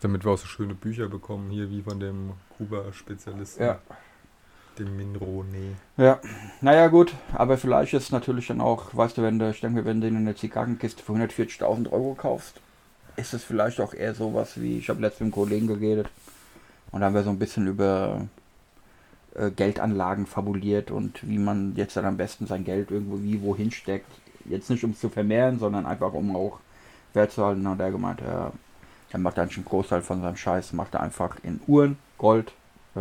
Damit 0.01 0.23
wir 0.23 0.32
auch 0.32 0.38
so 0.38 0.47
schöne 0.47 0.73
Bücher 0.73 1.08
bekommen, 1.08 1.49
hier 1.51 1.69
wie 1.69 1.82
von 1.82 1.99
dem 1.99 2.34
Kuba-Spezialisten, 2.58 3.63
Ja. 3.63 3.80
dem 4.78 4.95
Minrone. 4.95 5.75
Ja, 5.97 6.19
naja 6.62 6.88
gut, 6.88 7.13
aber 7.34 7.58
vielleicht 7.58 7.93
ist 7.93 8.12
natürlich 8.12 8.47
dann 8.47 8.62
auch, 8.62 8.93
weißt 8.93 9.17
du, 9.17 9.21
wenn 9.23 9.39
du, 9.39 9.49
ich 9.49 9.62
denke, 9.62 9.86
wenn 9.86 10.01
du 10.01 10.08
eine 10.08 10.36
Zigarrenkiste 10.36 11.01
für 11.04 11.13
140.000 11.13 11.91
Euro 11.91 12.13
kaufst, 12.13 12.60
ist 13.15 13.34
es 13.34 13.43
vielleicht 13.43 13.80
auch 13.80 13.93
eher 13.93 14.13
sowas 14.13 14.60
wie, 14.60 14.78
ich 14.78 14.89
habe 14.89 15.01
letztens 15.01 15.28
mit 15.28 15.34
einem 15.38 15.43
Kollegen 15.43 15.67
geredet 15.67 16.10
und 16.91 16.99
da 17.01 17.08
haben 17.08 17.13
wir 17.15 17.23
so 17.23 17.30
ein 17.30 17.39
bisschen 17.39 17.67
über 17.67 18.28
äh, 19.36 19.52
Geldanlagen 19.52 20.26
fabuliert 20.26 20.91
und 20.91 21.28
wie 21.28 21.38
man 21.38 21.74
jetzt 21.76 21.95
dann 21.98 22.06
am 22.06 22.17
besten 22.17 22.48
sein 22.48 22.63
Geld 22.63 22.91
irgendwo 22.91 23.21
wie 23.21 23.41
wohin 23.41 23.71
steckt. 23.71 24.12
Jetzt 24.45 24.69
nicht 24.69 24.84
um 24.84 24.91
es 24.91 25.00
zu 25.00 25.10
vermehren, 25.10 25.60
sondern 25.60 25.86
einfach 25.86 26.13
um 26.13 26.36
auch 26.36 26.60
Wert 27.13 27.32
zu 27.32 27.43
halten. 27.45 27.65
Und 27.65 27.80
er 27.80 27.91
gemeint, 27.91 28.21
er, 28.21 28.52
er 29.12 29.19
macht 29.19 29.39
eigentlich 29.39 29.58
einen 29.58 29.65
Großteil 29.65 30.02
von 30.02 30.21
seinem 30.21 30.38
Scheiß, 30.38 30.74
macht 30.74 30.93
er 30.93 31.02
einfach 31.02 31.38
in 31.43 31.60
Uhren, 31.67 31.98
Gold. 32.17 32.50
Äh, 32.95 33.00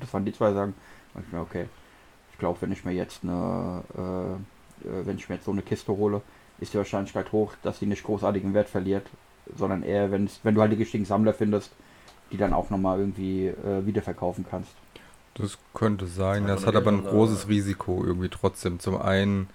Das 0.00 0.12
waren 0.12 0.24
die 0.24 0.32
zwei 0.32 0.52
Sachen. 0.52 0.74
Und 1.14 1.24
ich 1.26 1.32
mir, 1.32 1.40
okay, 1.40 1.66
ich 2.32 2.38
glaube, 2.38 2.60
wenn 2.62 2.72
ich 2.72 2.84
mir 2.84 2.92
jetzt 2.92 3.24
eine, 3.24 3.82
äh, 3.96 4.88
äh, 4.88 5.06
wenn 5.06 5.16
ich 5.16 5.28
mir 5.28 5.36
jetzt 5.36 5.44
so 5.44 5.52
eine 5.52 5.62
Kiste 5.62 5.92
hole, 5.92 6.22
ist 6.60 6.72
die 6.74 6.78
Wahrscheinlichkeit 6.78 7.32
hoch, 7.32 7.54
dass 7.62 7.78
sie 7.78 7.86
nicht 7.86 8.04
großartigen 8.04 8.54
Wert 8.54 8.68
verliert, 8.68 9.06
sondern 9.56 9.82
eher, 9.82 10.10
wenn, 10.10 10.28
wenn 10.42 10.54
du 10.54 10.60
halt 10.60 10.72
die 10.72 10.76
richtigen 10.76 11.04
Sammler 11.04 11.34
findest, 11.34 11.72
die 12.30 12.36
dann 12.36 12.52
auch 12.52 12.70
nochmal 12.70 13.00
irgendwie 13.00 13.48
äh, 13.48 13.84
wiederverkaufen 13.84 14.46
kannst. 14.48 14.70
Das 15.34 15.58
könnte 15.74 16.06
sein. 16.06 16.46
Das 16.46 16.60
nur 16.60 16.68
hat 16.68 16.76
aber 16.76 16.90
ein 16.90 17.04
großes 17.04 17.48
Risiko 17.48 18.04
irgendwie 18.04 18.28
trotzdem. 18.28 18.78
Zum 18.80 19.00
einen, 19.00 19.48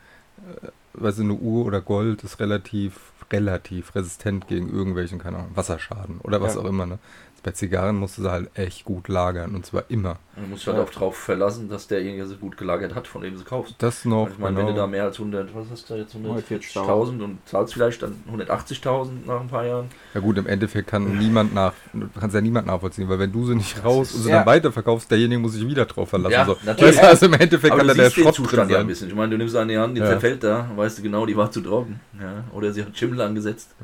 äh, 0.64 0.68
weißt 0.94 1.20
du, 1.20 1.24
eine 1.24 1.34
Uhr 1.34 1.66
oder 1.66 1.82
Gold 1.82 2.24
ist 2.24 2.40
relativ, 2.40 3.12
relativ 3.32 3.94
resistent 3.96 4.48
gegen 4.48 4.70
irgendwelchen, 4.72 5.20
keine 5.20 5.38
Ahnung, 5.38 5.52
Wasserschaden 5.56 6.20
oder 6.22 6.42
was 6.42 6.56
Ja. 6.56 6.62
auch 6.62 6.66
immer. 6.66 6.86
Ne? 6.86 7.00
Bei 7.46 7.52
Zigarren 7.52 7.98
musst 7.98 8.18
du 8.18 8.24
sie 8.24 8.32
halt 8.32 8.50
echt 8.58 8.86
gut 8.86 9.08
lagern 9.08 9.54
und 9.54 9.68
zwar 9.68 9.84
immer. 9.90 10.18
Man 10.36 10.50
muss 10.50 10.62
sich 10.62 10.68
halt 10.68 10.78
Ja. 10.80 10.84
auch 10.84 10.90
drauf 10.90 11.16
verlassen, 11.16 11.70
dass 11.70 11.86
derjenige 11.86 12.26
sie 12.26 12.38
gut 12.38 12.58
gelagert 12.58 12.96
hat, 12.96 13.08
von 13.08 13.22
dem 13.22 13.38
sie 13.38 13.44
kaufst. 13.44 13.76
Das 13.78 14.04
noch, 14.04 14.28
ich 14.32 14.40
meine, 14.40 14.58
wenn 14.58 14.66
du 14.66 14.72
da 14.72 14.78
genau. 14.80 14.88
mehr 14.88 15.04
als 15.04 15.20
100, 15.20 15.54
was 15.54 15.68
hast 15.70 15.88
du 15.88 15.94
da 15.94 16.00
jetzt, 16.00 16.16
140.000 16.16 16.74
140.000 16.74 17.24
und 17.24 17.38
zahlst 17.46 17.76
vielleicht 17.76 18.02
dann 18.02 18.16
180.000 18.36 19.28
nach 19.28 19.42
ein 19.42 19.48
paar 19.48 19.64
Jahren. 19.64 19.90
Ja 20.16 20.22
gut, 20.22 20.40
im 20.40 20.48
Endeffekt 20.48 20.88
kann 20.88 21.20
niemand 21.20 21.54
nach, 21.54 21.74
du 21.94 22.08
kannst 22.20 22.34
ja 22.34 22.42
niemand 22.42 22.66
nachvollziehen, 22.66 23.08
weil 23.10 23.20
wenn 23.20 23.32
du 23.32 23.46
sie 23.46 23.54
nicht 23.54 23.84
raus 23.86 24.12
und 24.16 24.24
sie 24.24 24.30
Ja. 24.32 24.38
dann 24.38 24.48
weiterverkaufst, 24.48 25.12
derjenige 25.12 25.40
muss 25.40 25.54
sich 25.54 25.68
wieder 25.68 25.86
drauf 25.86 26.10
verlassen. 26.10 26.34
Ja, 26.34 26.46
so. 26.48 26.58
natürlich. 26.66 26.96
Weißt 26.96 27.04
du, 27.04 27.10
also 27.10 27.26
im 27.28 27.34
Endeffekt 27.34 27.72
Aber 27.74 27.78
kann 27.82 27.88
du 27.90 27.94
da 27.94 28.02
der 28.06 28.10
Schrott 28.10 28.26
drin 28.26 28.34
Zustand 28.46 28.72
ja 28.72 28.78
ein 28.78 28.82
sein. 28.82 28.88
bisschen. 28.88 29.10
Ich 29.10 29.16
meine, 29.16 29.30
du 29.30 29.38
nimmst 29.38 29.56
eine 29.56 29.72
in 29.72 29.78
die 29.78 29.84
Hand, 29.84 29.96
die 29.98 30.02
Ja. 30.02 30.08
zerfällt 30.08 30.44
da, 30.44 30.68
weißt 30.76 30.98
du 30.98 31.04
genau, 31.04 31.28
die 31.28 31.38
war 31.38 31.52
zu 31.52 31.62
trocken. 31.62 32.00
Ja? 32.20 32.44
Oder 32.54 32.74
sie 32.74 32.84
hat 32.84 32.98
Schimmel 32.98 33.22
angesetzt. 33.22 33.76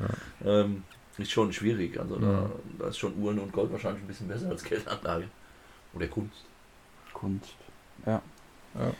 Ähm, 0.44 0.82
ist 1.22 1.30
schon 1.32 1.52
schwierig. 1.52 1.98
Also 1.98 2.16
da, 2.16 2.26
Mhm. 2.26 2.50
da 2.78 2.88
ist 2.88 2.98
schon 2.98 3.16
Uhren 3.18 3.38
und 3.38 3.52
Gold 3.52 3.72
wahrscheinlich 3.72 4.02
ein 4.02 4.06
bisschen 4.06 4.28
besser 4.28 4.48
als 4.50 4.62
Geldanlage. 4.64 5.28
Oder 5.94 6.06
Kunst. 6.08 6.44
Kunst. 7.12 7.54
Ja. 8.06 8.22
Ja. 8.74 8.92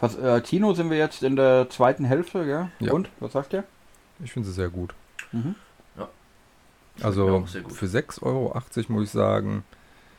Was, 0.00 0.16
äh, 0.16 0.40
Tino 0.42 0.74
sind 0.74 0.90
wir 0.90 0.98
jetzt 0.98 1.22
in 1.22 1.36
der 1.36 1.68
zweiten 1.70 2.04
Hälfte, 2.04 2.44
gell? 2.44 2.70
Ja. 2.80 2.92
Und? 2.92 3.08
Was 3.20 3.32
sagt 3.32 3.52
ihr? 3.52 3.64
Ich 4.22 4.32
finde 4.32 4.48
sie 4.48 4.54
sehr 4.54 4.68
gut. 4.68 4.94
Mhm. 5.32 5.54
Schmeckt 5.94 6.98
mir 6.98 7.04
Also 7.06 7.40
gut. 7.40 7.72
für 7.72 7.86
6,80 7.86 8.22
Euro 8.22 8.54
muss 8.88 9.04
ich 9.04 9.10
sagen, 9.10 9.64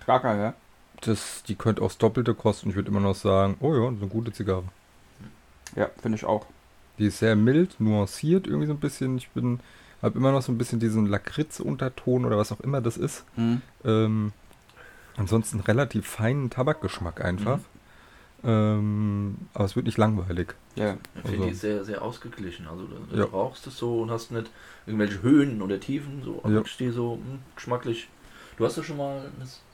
Trager, 0.06 0.36
ja? 0.36 0.54
das, 1.02 1.44
die 1.44 1.56
könnte 1.56 1.82
auch 1.84 1.88
das 1.88 1.98
Doppelte 2.00 2.34
kosten. 2.34 2.70
Ich 2.72 2.76
würde 2.76 2.90
immer 2.90 3.00
noch 3.00 3.16
sagen, 3.16 3.58
oh 3.60 3.74
ja, 3.76 3.86
das 3.86 3.94
ist 3.96 4.02
eine 4.02 4.10
gute 4.10 4.32
Zigarre. 4.34 4.64
Ja, 5.76 5.90
finde 6.02 6.18
ich 6.18 6.26
auch. 6.26 6.46
Die 6.98 7.06
ist 7.06 7.20
sehr 7.20 7.36
mild, 7.36 7.80
nuanciert 7.80 8.48
irgendwie 8.48 8.68
so 8.68 8.74
ein 8.74 8.80
bisschen. 8.80 9.18
Ich 9.18 9.30
bin, 9.30 9.60
habe 10.04 10.18
immer 10.18 10.32
noch 10.32 10.42
so 10.42 10.52
ein 10.52 10.58
bisschen 10.58 10.80
diesen 10.80 11.06
Lakritz-Unterton 11.08 12.26
oder 12.26 12.38
was 12.38 12.52
auch 12.52 12.60
immer 12.60 12.82
das 12.82 12.98
ist. 12.98 13.24
Mhm. 13.36 13.62
Ähm, 13.86 14.32
ansonsten 15.18 15.60
relativ 15.62 16.08
feinen 16.08 16.50
Tabakgeschmack 16.50 17.24
einfach. 17.24 17.58
Mhm. 17.58 17.63
Ähm, 18.46 19.38
aber 19.54 19.66
es 19.66 19.76
wird 19.76 19.86
nicht 19.86 19.98
langweilig. 19.98 20.54
Ja. 20.76 20.98
Ich 21.16 21.22
finde 21.22 21.38
Also- 21.38 21.50
die 21.50 21.54
sehr, 21.56 21.84
sehr 21.86 22.02
ausgeglichen. 22.02 22.68
Also 22.68 22.86
du, 22.86 22.96
du 23.10 23.18
Ja. 23.18 23.26
rauchst 23.26 23.66
es 23.68 23.78
so 23.78 24.02
und 24.02 24.12
hast 24.12 24.32
nicht 24.32 24.50
irgendwelche 24.86 25.22
Höhen 25.22 25.62
oder 25.62 25.80
Tiefen. 25.80 26.22
So 26.24 26.42
Ja. 26.50 26.62
die 26.80 26.89
so 26.89 27.13
hm, 27.13 27.39
geschmacklich. 27.56 28.10
Du 28.58 28.66
hast 28.66 28.78
ja 28.78 28.84
schon 28.84 28.98
mal 28.98 29.22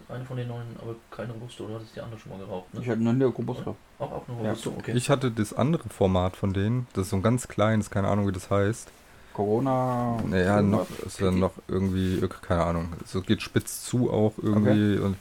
eine 0.08 0.26
von 0.26 0.38
den 0.38 0.48
neuen, 0.48 0.68
aber 0.82 0.96
keine 1.12 1.34
Robusto, 1.34 1.68
du 1.68 1.76
hattest 1.76 1.96
die 1.96 2.02
andere 2.02 2.20
schon 2.20 2.32
mal 2.32 2.40
geraucht. 2.40 2.74
Ne? 2.74 2.82
Ich 2.82 2.90
hatte 2.90 3.02
noch 3.02 3.12
eine 3.12 3.26
Robusto. 3.26 3.76
Auch, 4.00 4.12
auch 4.12 4.28
eine 4.28 4.38
Ja. 4.38 4.50
Robusto, 4.50 4.74
okay. 4.78 4.94
Ich 4.96 5.10
hatte 5.10 5.32
das 5.32 5.54
andere 5.54 5.88
Format 5.90 6.36
von 6.36 6.54
denen, 6.54 6.88
das 6.94 7.06
ist 7.06 7.10
so 7.12 7.16
ein 7.18 7.22
ganz 7.22 7.48
kleines, 7.48 7.90
keine 7.92 8.08
Ahnung 8.08 8.28
wie 8.28 8.32
das 8.32 8.50
heißt. 8.50 8.90
Corona. 9.40 10.18
Naja, 10.28 10.62
noch 10.62 10.86
ist 11.06 11.22
ja 11.22 11.32
noch 11.32 11.54
irgendwie, 11.70 12.22
keine 12.42 12.64
Ahnung. 12.66 12.90
So 13.06 13.22
geht 13.22 13.42
spitz 13.42 13.86
zu 13.86 14.12
auch 14.12 14.34
irgendwie 14.42 14.98
und 14.98 15.16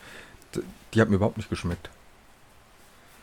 d- 0.57 0.63
die 0.93 1.01
hat 1.01 1.09
mir 1.09 1.15
überhaupt 1.17 1.37
nicht 1.37 1.49
geschmeckt. 1.49 1.89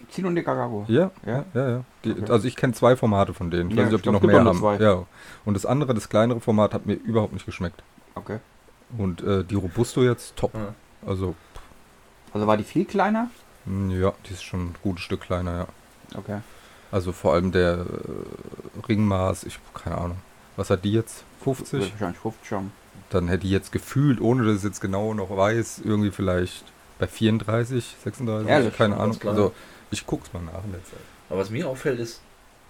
Chino 0.10 0.30
Nicaragua. 0.30 0.86
Ja, 0.88 1.12
Ja? 1.26 1.44
ja, 1.54 1.70
ja. 1.70 1.84
Die, 2.06 2.12
Okay. 2.12 2.32
Also 2.32 2.48
ich 2.48 2.56
kenne 2.56 2.72
zwei 2.74 2.96
Formate 2.96 3.34
von 3.34 3.52
denen. 3.52 3.72
Ich 3.72 3.76
Ja, 3.76 3.84
weiß 3.84 3.92
nicht, 3.92 3.96
ob 4.00 4.04
die 4.04 4.12
noch 4.12 4.22
mehr 4.22 4.42
haben. 4.46 4.58
zwei. 4.58 4.78
Ja. 4.78 5.04
Und 5.44 5.56
das 5.56 5.66
andere, 5.66 5.94
das 5.94 6.08
kleinere 6.08 6.40
Format, 6.40 6.74
hat 6.74 6.86
mir 6.86 6.94
überhaupt 6.94 7.34
nicht 7.34 7.46
geschmeckt. 7.46 7.84
Okay. 8.14 8.40
Und 8.98 9.22
äh, 9.22 9.44
die 9.44 9.56
Robusto 9.56 10.02
jetzt 10.02 10.38
top. 10.38 10.54
Ja. 10.54 10.74
Also, 11.06 11.36
Also 12.34 12.48
war 12.48 12.56
die 12.56 12.64
viel 12.64 12.86
kleiner? 12.86 13.30
mh, 13.66 13.96
ja, 13.96 14.14
die 14.30 14.34
ist 14.34 14.44
schon 14.44 14.68
ein 14.68 14.76
gutes 14.82 15.04
Stück 15.04 15.22
kleiner, 15.22 15.58
ja. 15.58 15.68
Okay. 16.18 16.40
Also 16.92 17.12
vor 17.12 17.34
allem 17.34 17.52
der 17.52 17.80
äh, 17.80 18.88
Ringmaß, 18.88 19.44
ich 19.44 19.60
keine 19.74 19.98
Ahnung. 19.98 20.18
Was 20.56 20.70
hat 20.70 20.84
die 20.86 20.94
jetzt? 20.94 21.24
50? 21.44 21.92
Wahrscheinlich 21.92 22.20
50 22.20 22.48
schon. 22.48 22.72
Dann 23.10 23.28
hätte 23.28 23.46
die 23.46 23.52
jetzt 23.52 23.72
gefühlt, 23.72 24.20
ohne 24.20 24.46
dass 24.46 24.58
ich 24.58 24.64
jetzt 24.64 24.82
genau 24.82 25.14
noch 25.14 25.36
weiß, 25.36 25.82
irgendwie 25.84 26.12
vielleicht 26.12 26.66
bei 26.98 27.08
34, 27.08 27.96
36, 28.04 28.50
Ehrlich? 28.50 28.76
keine 28.76 28.98
Ahnung. 28.98 29.18
Also 29.26 29.54
ich 29.92 30.06
guck's 30.06 30.34
mal 30.34 30.42
nach 30.42 30.64
in 30.64 30.72
der 30.72 30.84
Zeit. 30.84 31.00
Aber 31.30 31.40
was 31.40 31.50
mir 31.50 31.68
auffällt, 31.68 32.00
ist, 32.00 32.22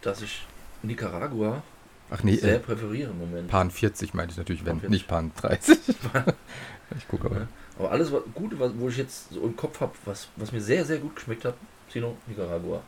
dass 0.02 0.21
ich 0.21 0.45
Nicaragua 0.84 1.63
Ach 2.12 2.21
nee, 2.21 2.36
sehr 2.36 2.58
äh, 2.58 2.60
präferiere 2.60 3.12
im 3.12 3.17
Moment. 3.17 3.48
Pan 3.48 3.71
40 3.71 4.13
meinte 4.13 4.32
ich 4.32 4.38
natürlich, 4.38 4.63
wenn, 4.63 4.80
Pan 4.80 4.91
40. 4.91 4.91
nicht 4.91 5.08
Pan 5.08 5.32
30. 5.36 5.78
ich 6.98 7.08
gucke 7.08 7.26
aber. 7.26 7.38
Ja. 7.38 7.48
Aber 7.80 7.91
alles 7.91 8.12
was, 8.12 8.21
Gute, 8.34 8.60
was, 8.60 8.71
wo 8.78 8.89
ich 8.89 8.98
jetzt 8.98 9.32
so 9.32 9.41
im 9.41 9.56
Kopf 9.56 9.82
habe, 9.82 9.93
was, 10.06 10.30
was 10.36 10.52
mir 10.52 10.62
sehr, 10.62 10.86
sehr 10.86 11.00
gut 11.00 11.15
geschmeckt 11.15 11.45
hat, 11.45 11.56
Sino, 11.89 12.15
Nicaragua. 12.28 12.82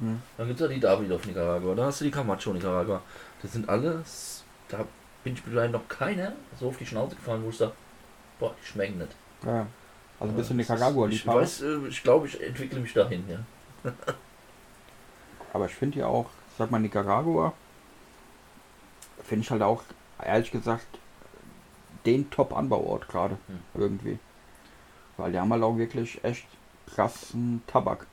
Hm. 0.00 0.20
Dann 0.36 0.48
gibt 0.48 0.60
es 0.60 0.66
ja 0.66 0.74
die 0.74 0.80
Davidoff 0.80 1.24
Nicaragua, 1.24 1.74
dann 1.74 1.86
hast 1.86 2.00
du 2.00 2.04
die 2.04 2.10
Camacho 2.10 2.52
Nicaragua. 2.52 3.00
Das 3.42 3.52
sind 3.52 3.68
alles, 3.68 4.43
da 4.68 4.84
bin 5.22 5.34
ich 5.34 5.40
vielleicht 5.42 5.72
noch 5.72 5.88
keiner 5.88 6.32
so 6.58 6.68
auf 6.68 6.78
die 6.78 6.86
Schnauze 6.86 7.16
gefallen, 7.16 7.42
wo 7.44 7.50
ich 7.50 7.56
sage, 7.56 7.72
boah, 8.38 8.54
die 8.60 8.66
schmecken 8.66 8.98
nicht. 8.98 9.14
Ja. 9.44 9.66
Also 10.20 10.32
ein 10.32 10.36
bisschen 10.36 10.58
Das 10.58 10.66
ist- 10.66 10.72
Nicaragua, 10.72 11.08
Ich 11.08 11.26
weiß, 11.26 11.62
äh, 11.62 11.86
ich 11.88 12.02
glaube, 12.02 12.26
ich 12.26 12.40
entwickle 12.42 12.80
mich 12.80 12.92
dahin, 12.92 13.24
ja. 13.28 13.92
Aber 15.52 15.66
ich 15.66 15.74
finde 15.74 16.00
ja 16.00 16.06
auch, 16.06 16.30
sag 16.58 16.70
mal 16.70 16.78
Nicaragua, 16.80 17.52
finde 19.22 19.42
ich 19.44 19.50
halt 19.50 19.62
auch, 19.62 19.82
ehrlich 20.22 20.50
gesagt, 20.50 20.86
den 22.06 22.30
Top-Anbauort 22.30 23.08
gerade 23.08 23.38
Hm. 23.46 23.58
irgendwie. 23.74 24.18
Weil 25.16 25.32
die 25.32 25.38
haben 25.38 25.52
halt 25.52 25.62
auch 25.62 25.76
wirklich 25.76 26.22
echt 26.24 26.46
krassen 26.94 27.62
Tabak. 27.66 28.06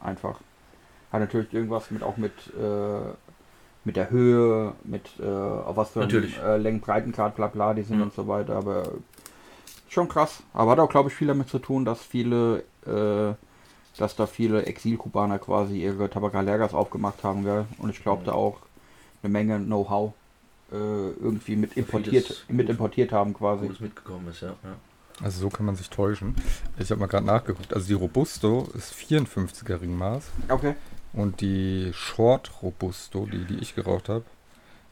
Einfach. 0.00 0.40
Hat 1.12 1.20
natürlich 1.20 1.52
irgendwas 1.52 1.90
mit 1.90 2.02
auch 2.02 2.16
mit, 2.16 2.32
äh, 2.54 3.12
mit 3.88 3.96
der 3.96 4.10
Höhe, 4.10 4.74
mit 4.84 5.06
äh, 5.18 5.24
auf 5.26 5.76
was 5.78 5.90
für 5.92 6.00
Natürlich. 6.00 6.36
äh, 6.38 6.58
Längen, 6.58 6.80
Breitengrad, 6.80 7.34
bla 7.36 7.46
bla, 7.46 7.72
die 7.72 7.80
sind 7.82 7.96
Mhm. 7.96 8.02
und 8.02 8.12
so 8.14 8.28
weiter, 8.28 8.54
aber 8.56 8.82
schon 9.88 10.08
krass. 10.08 10.42
Aber 10.52 10.72
hat 10.72 10.78
auch, 10.78 10.90
glaube 10.90 11.08
ich, 11.08 11.14
viel 11.14 11.28
damit 11.28 11.48
zu 11.48 11.58
tun, 11.58 11.86
dass 11.86 12.02
viele, 12.02 12.64
äh, 12.86 13.32
dass 13.96 14.14
da 14.14 14.26
viele 14.26 14.66
Exilkubaner 14.66 15.38
quasi 15.38 15.82
ihre 15.82 16.10
Tabakalergas 16.10 16.74
aufgemacht 16.74 17.24
haben, 17.24 17.44
gell? 17.44 17.64
Und 17.78 17.88
ich 17.88 18.02
glaube 18.02 18.20
Mhm. 18.20 18.26
da 18.26 18.32
auch 18.32 18.58
eine 19.22 19.32
Menge 19.32 19.58
Know-how 19.58 20.12
äh, 20.70 20.74
irgendwie 20.76 21.56
mit 21.56 21.78
importiert, 21.78 22.44
mit 22.48 22.68
importiert 22.68 23.10
haben 23.10 23.32
quasi. 23.32 23.68
Gutes 23.68 23.80
mitgekommen 23.80 24.28
ist, 24.28 24.42
ja. 24.42 24.48
ja. 24.48 24.76
Also 25.24 25.40
so 25.40 25.48
kann 25.48 25.64
man 25.64 25.76
sich 25.76 25.88
täuschen. 25.88 26.34
Ich 26.78 26.90
habe 26.90 27.00
mal 27.00 27.06
gerade 27.06 27.24
nachgeguckt. 27.24 27.72
Also 27.72 27.86
die 27.88 27.94
Robusto 27.94 28.68
ist 28.74 28.92
54er 28.92 29.80
Ringmaß 29.80 30.24
Okay. 30.50 30.74
Und 31.12 31.40
die 31.40 31.90
Short 31.94 32.62
Robusto, 32.62 33.26
die, 33.26 33.44
die 33.44 33.58
ich 33.58 33.74
geraucht 33.74 34.08
habe, 34.08 34.24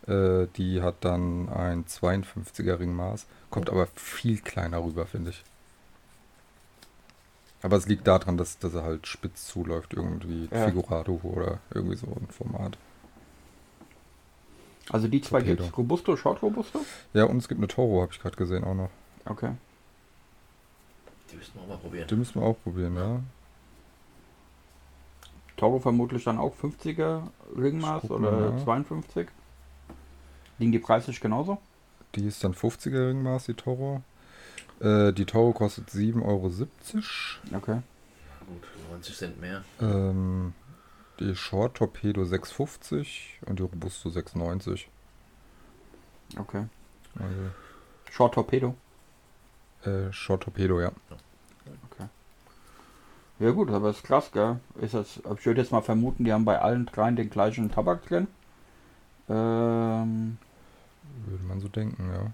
äh, 0.07 0.49
die 0.57 0.83
hat 0.83 0.97
dann 1.01 1.49
ein 1.49 1.85
52er 1.85 2.79
Ringmaß. 2.79 3.27
Kommt 3.51 3.71
aber 3.71 3.87
viel 3.95 4.41
kleiner 4.41 4.83
rüber, 4.83 5.07
finde 5.07 5.31
ich. 5.31 5.45
Aber 7.63 7.77
es 7.77 7.87
liegt 7.87 8.07
daran, 8.07 8.37
dass, 8.37 8.59
dass 8.59 8.75
er 8.75 8.83
halt 8.85 9.07
spitz 9.07 9.47
zuläuft, 9.47 9.95
irgendwie 9.95 10.49
Ja. 10.53 10.67
Figurado 10.67 11.21
oder 11.23 11.59
irgendwie 11.75 11.97
so 11.97 12.07
ein 12.07 12.29
Format. 12.31 12.77
Also 14.91 15.09
die 15.09 15.21
zwei 15.21 15.41
Torpedo. 15.41 15.65
gibt's. 15.65 15.79
Robusto, 15.79 16.17
Short 16.17 16.43
Robusto? 16.43 16.85
Ja, 17.13 17.25
und 17.25 17.39
es 17.39 17.49
gibt 17.49 17.59
eine 17.59 17.67
Toro, 17.67 18.03
habe 18.03 18.13
ich 18.13 18.21
gerade 18.21 18.37
gesehen 18.37 18.63
auch 18.63 18.75
noch. 18.75 18.91
Okay. 19.25 19.51
Die 21.33 21.37
müssten 21.37 21.59
wir 21.59 21.63
auch 21.65 21.69
mal 21.69 21.79
probieren. 21.79 22.07
Die 22.09 22.15
müssen 22.15 22.41
wir 22.41 22.47
auch 22.47 22.57
probieren, 22.63 22.95
ja. 22.95 23.21
Toro 25.57 25.79
vermutlich 25.79 26.25
dann 26.25 26.38
auch 26.38 26.55
50er 26.57 27.23
Ringmaß 27.57 28.11
oder 28.11 28.31
mal, 28.31 28.59
ja. 28.59 28.64
52. 28.64 29.29
Liegen 30.59 30.73
die 30.73 30.79
preislich 30.79 31.21
genauso? 31.21 31.59
Die 32.14 32.27
ist 32.27 32.42
dann 32.45 32.55
50er 32.55 33.09
Ringmaß, 33.09 33.47
die 33.47 33.55
Toro. 33.55 34.03
Äh, 34.81 35.12
die 35.12 35.25
Toro 35.25 35.53
kostet 35.53 35.88
7,70 35.88 36.23
Euro. 36.25 36.47
Okay. 37.57 37.83
Gut, 38.47 38.62
90 38.90 39.16
Cent 39.16 39.40
mehr. 39.40 39.64
Ähm, 39.81 40.53
die 41.19 41.35
Short 41.35 41.77
Torpedo 41.77 42.23
6,50 42.23 43.07
und 43.47 43.59
die 43.59 43.62
Robusto 43.62 44.09
6,90. 44.11 44.85
Okay. 46.38 46.66
Also, 47.14 47.51
Short 48.11 48.35
Torpedo. 48.35 48.75
äh, 49.85 50.12
Short 50.12 50.42
Torpedo, 50.42 50.81
ja. 50.81 50.92
Ja 53.38 53.51
gut, 53.51 53.70
aber 53.70 53.90
ist 53.90 54.03
krass, 54.05 54.31
gell? 54.33 54.61
Ist 54.81 54.94
das, 54.94 55.18
ich 55.18 55.46
würde 55.46 55.61
jetzt 55.61 55.72
mal 55.72 55.83
vermuten, 55.83 56.25
die 56.25 56.33
haben 56.33 56.44
bei 56.44 56.59
allen 56.61 56.87
dreien 56.87 57.16
den 57.16 57.29
gleichen 57.29 57.70
Tabak 57.70 58.07
drin. 58.07 58.29
Ähm, 59.29 60.38
Würde 61.27 61.44
man 61.44 61.61
so 61.61 61.68
denken, 61.68 62.11
ja. 62.12 62.31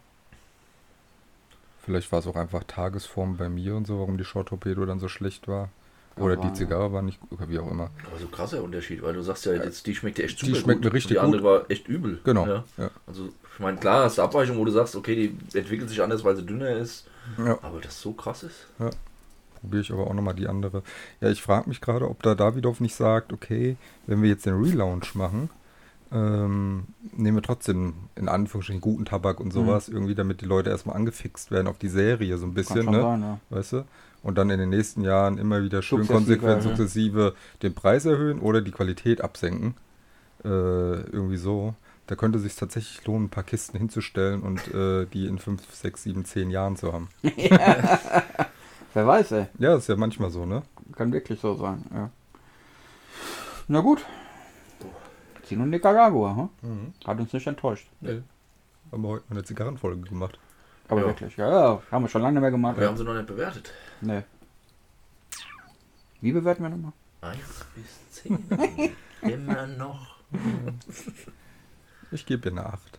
Vielleicht 1.80 2.12
war 2.12 2.20
es 2.20 2.26
auch 2.28 2.36
einfach 2.36 2.62
Tagesform 2.64 3.36
bei 3.36 3.48
mir 3.48 3.74
und 3.74 3.86
so, 3.86 3.98
warum 3.98 4.16
die 4.16 4.24
Short 4.24 4.48
Torpedo 4.48 4.86
dann 4.86 5.00
so 5.00 5.08
schlecht 5.08 5.48
war. 5.48 5.70
Oder 6.16 6.36
die 6.36 6.48
ja. 6.48 6.54
Zigarre 6.54 6.92
war 6.92 7.02
nicht 7.02 7.18
gut, 7.20 7.38
wie 7.48 7.58
auch 7.58 7.70
immer. 7.70 7.90
Aber 8.06 8.18
so 8.20 8.26
krasser 8.28 8.62
Unterschied, 8.62 9.02
weil 9.02 9.14
du 9.14 9.22
sagst 9.22 9.46
ja, 9.46 9.54
jetzt, 9.54 9.86
die 9.86 9.94
schmeckt 9.94 10.18
dir 10.18 10.24
echt 10.24 10.40
Die 10.42 10.46
super 10.46 10.58
schmeckt 10.58 10.82
gut. 10.82 10.92
mir 10.92 10.94
richtig 10.94 11.12
Die 11.12 11.18
andere 11.18 11.42
war 11.42 11.70
echt 11.70 11.88
übel. 11.88 12.20
Genau. 12.22 12.46
Ja. 12.46 12.64
Ja. 12.76 12.90
Also, 13.06 13.30
ich 13.54 13.58
meine, 13.58 13.78
klar 13.78 14.04
hast 14.04 14.18
du 14.18 14.22
Abweichungen, 14.22 14.60
wo 14.60 14.64
du 14.66 14.70
sagst, 14.70 14.94
okay, 14.94 15.16
die 15.16 15.58
entwickelt 15.58 15.88
sich 15.88 16.02
anders, 16.02 16.22
weil 16.22 16.36
sie 16.36 16.44
dünner 16.44 16.70
ist. 16.70 17.08
ja. 17.38 17.58
Aber 17.62 17.80
das 17.80 18.00
so 18.00 18.12
krass 18.12 18.42
ist. 18.42 18.66
Probiere 19.62 19.82
ich 19.82 19.92
aber 19.92 20.06
auch 20.08 20.14
nochmal 20.14 20.34
die 20.34 20.48
andere. 20.48 20.82
Ja, 21.20 21.30
ich 21.30 21.40
frage 21.40 21.68
mich 21.68 21.80
gerade, 21.80 22.08
ob 22.08 22.22
da 22.22 22.34
Davidoff 22.34 22.80
nicht 22.80 22.94
sagt, 22.94 23.32
okay, 23.32 23.76
wenn 24.06 24.20
wir 24.20 24.28
jetzt 24.28 24.44
den 24.44 24.60
Relaunch 24.60 25.14
machen, 25.14 25.48
ähm, 26.12 26.84
nehmen 27.16 27.38
wir 27.38 27.42
trotzdem 27.42 27.94
in 28.16 28.28
Anführungsstrichen 28.28 28.80
guten 28.80 29.04
Tabak 29.04 29.40
und 29.40 29.52
sowas, 29.52 29.88
irgendwie, 29.88 30.14
damit 30.14 30.40
die 30.42 30.46
Leute 30.46 30.70
erstmal 30.70 30.96
angefixt 30.96 31.50
werden 31.50 31.68
auf 31.68 31.78
die 31.78 31.88
Serie 31.88 32.36
so 32.36 32.46
ein 32.46 32.54
bisschen, 32.54 32.86
ne? 32.86 33.00
sein, 33.00 33.20
ja. 33.22 33.38
Weißt 33.50 33.72
du? 33.72 33.84
Und 34.22 34.36
dann 34.36 34.50
in 34.50 34.58
den 34.58 34.68
nächsten 34.68 35.02
Jahren 35.02 35.38
immer 35.38 35.62
wieder 35.62 35.80
schön 35.80 36.04
Sukzessive, 36.04 36.18
konsequent 36.18 36.64
ja. 36.64 36.68
sukzessive 36.68 37.34
den 37.62 37.74
Preis 37.74 38.04
erhöhen 38.04 38.40
oder 38.40 38.60
die 38.60 38.70
Qualität 38.72 39.20
absenken. 39.20 39.74
Äh, 40.44 40.48
irgendwie 40.48 41.38
so. 41.38 41.74
Da 42.08 42.16
könnte 42.16 42.38
es 42.38 42.44
sich 42.44 42.56
tatsächlich 42.56 43.04
lohnen, 43.06 43.26
ein 43.26 43.30
paar 43.30 43.44
Kisten 43.44 43.78
hinzustellen 43.78 44.42
und 44.42 44.74
äh, 44.74 45.06
die 45.06 45.26
in 45.26 45.38
5, 45.38 45.62
6, 45.72 46.02
7, 46.02 46.24
10 46.24 46.50
Jahren 46.50 46.76
zu 46.76 46.92
haben. 46.92 47.08
Wer 48.94 49.06
weiß, 49.06 49.32
ey. 49.32 49.46
Ja, 49.58 49.76
ist 49.76 49.88
ja 49.88 49.96
manchmal 49.96 50.30
so, 50.30 50.44
ne? 50.44 50.62
Kann 50.94 51.12
wirklich 51.12 51.40
so 51.40 51.54
sein, 51.54 51.84
ja. 51.94 52.10
Na 53.68 53.80
gut. 53.80 54.04
Chino 55.44 55.64
Nicaragua, 55.64 56.48
hm? 56.60 56.92
Hat 57.06 57.18
uns 57.18 57.32
nicht 57.32 57.46
enttäuscht. 57.46 57.88
Nee. 58.00 58.22
Haben 58.90 59.02
wir 59.02 59.08
heute 59.08 59.24
mal 59.28 59.36
eine 59.36 59.44
Zigarrenfolge 59.44 60.02
gemacht. 60.08 60.38
Aber 60.88 61.00
Ja. 61.00 61.06
wirklich, 61.06 61.36
ja, 61.36 61.48
ja, 61.48 61.82
haben 61.90 62.04
wir 62.04 62.08
schon 62.08 62.20
lange 62.22 62.34
nicht 62.34 62.42
mehr 62.42 62.50
gemacht. 62.50 62.78
Wir 62.78 62.88
haben 62.88 62.96
sie 62.96 63.04
noch 63.04 63.14
nicht 63.14 63.26
bewertet. 63.26 63.72
Nee. 64.00 64.22
Wie 66.20 66.32
bewerten 66.32 66.62
wir 66.62 66.70
nochmal? 66.70 66.92
1 67.22 67.38
bis 67.74 68.10
10. 68.22 68.44
Immer 69.22 69.66
noch. 69.68 70.16
Ich 72.10 72.26
gebe 72.26 72.48
ihr 72.48 72.52
eine 72.52 72.66
8. 72.66 72.98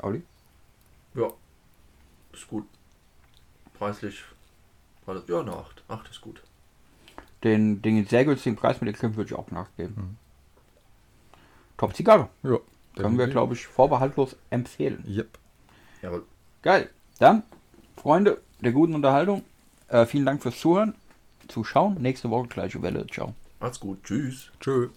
Audi? 0.00 0.22
Ja. 1.14 1.28
Ist 2.32 2.48
gut. 2.48 2.66
Preislich. 3.78 4.24
War 5.06 5.14
das, 5.14 5.24
ja, 5.28 5.40
eine 5.40 5.52
8. 5.52 5.82
8 5.88 6.10
ist 6.10 6.20
gut. 6.20 6.42
Den, 7.44 7.80
den 7.82 8.04
sehr 8.06 8.24
günstigen 8.24 8.56
Preis 8.56 8.80
mit 8.80 8.88
den 8.88 8.98
Krim 8.98 9.16
würde 9.16 9.32
ich 9.32 9.38
auch 9.38 9.50
nachgeben. 9.50 9.94
Mhm. 9.96 10.16
Top 11.76 11.94
Zigarre. 11.94 12.28
Ja. 12.42 12.58
Können 12.96 13.16
wir, 13.16 13.28
glaube 13.28 13.54
ich, 13.54 13.66
vorbehaltlos 13.66 14.36
empfehlen. 14.50 15.04
Yep. 15.06 15.38
Jawohl. 16.02 16.24
Geil. 16.62 16.90
Dann, 17.20 17.44
Freunde 17.96 18.40
der 18.60 18.72
guten 18.72 18.94
Unterhaltung, 18.94 19.44
äh, 19.86 20.04
vielen 20.04 20.26
Dank 20.26 20.42
fürs 20.42 20.58
Zuhören, 20.58 20.94
Zuschauen. 21.46 21.94
Nächste 22.00 22.30
Woche 22.30 22.48
gleiche 22.48 22.82
Welle. 22.82 23.06
Ciao. 23.06 23.34
Macht's 23.60 23.78
gut. 23.78 24.02
Tschüss. 24.02 24.50
Tschö. 24.60 24.88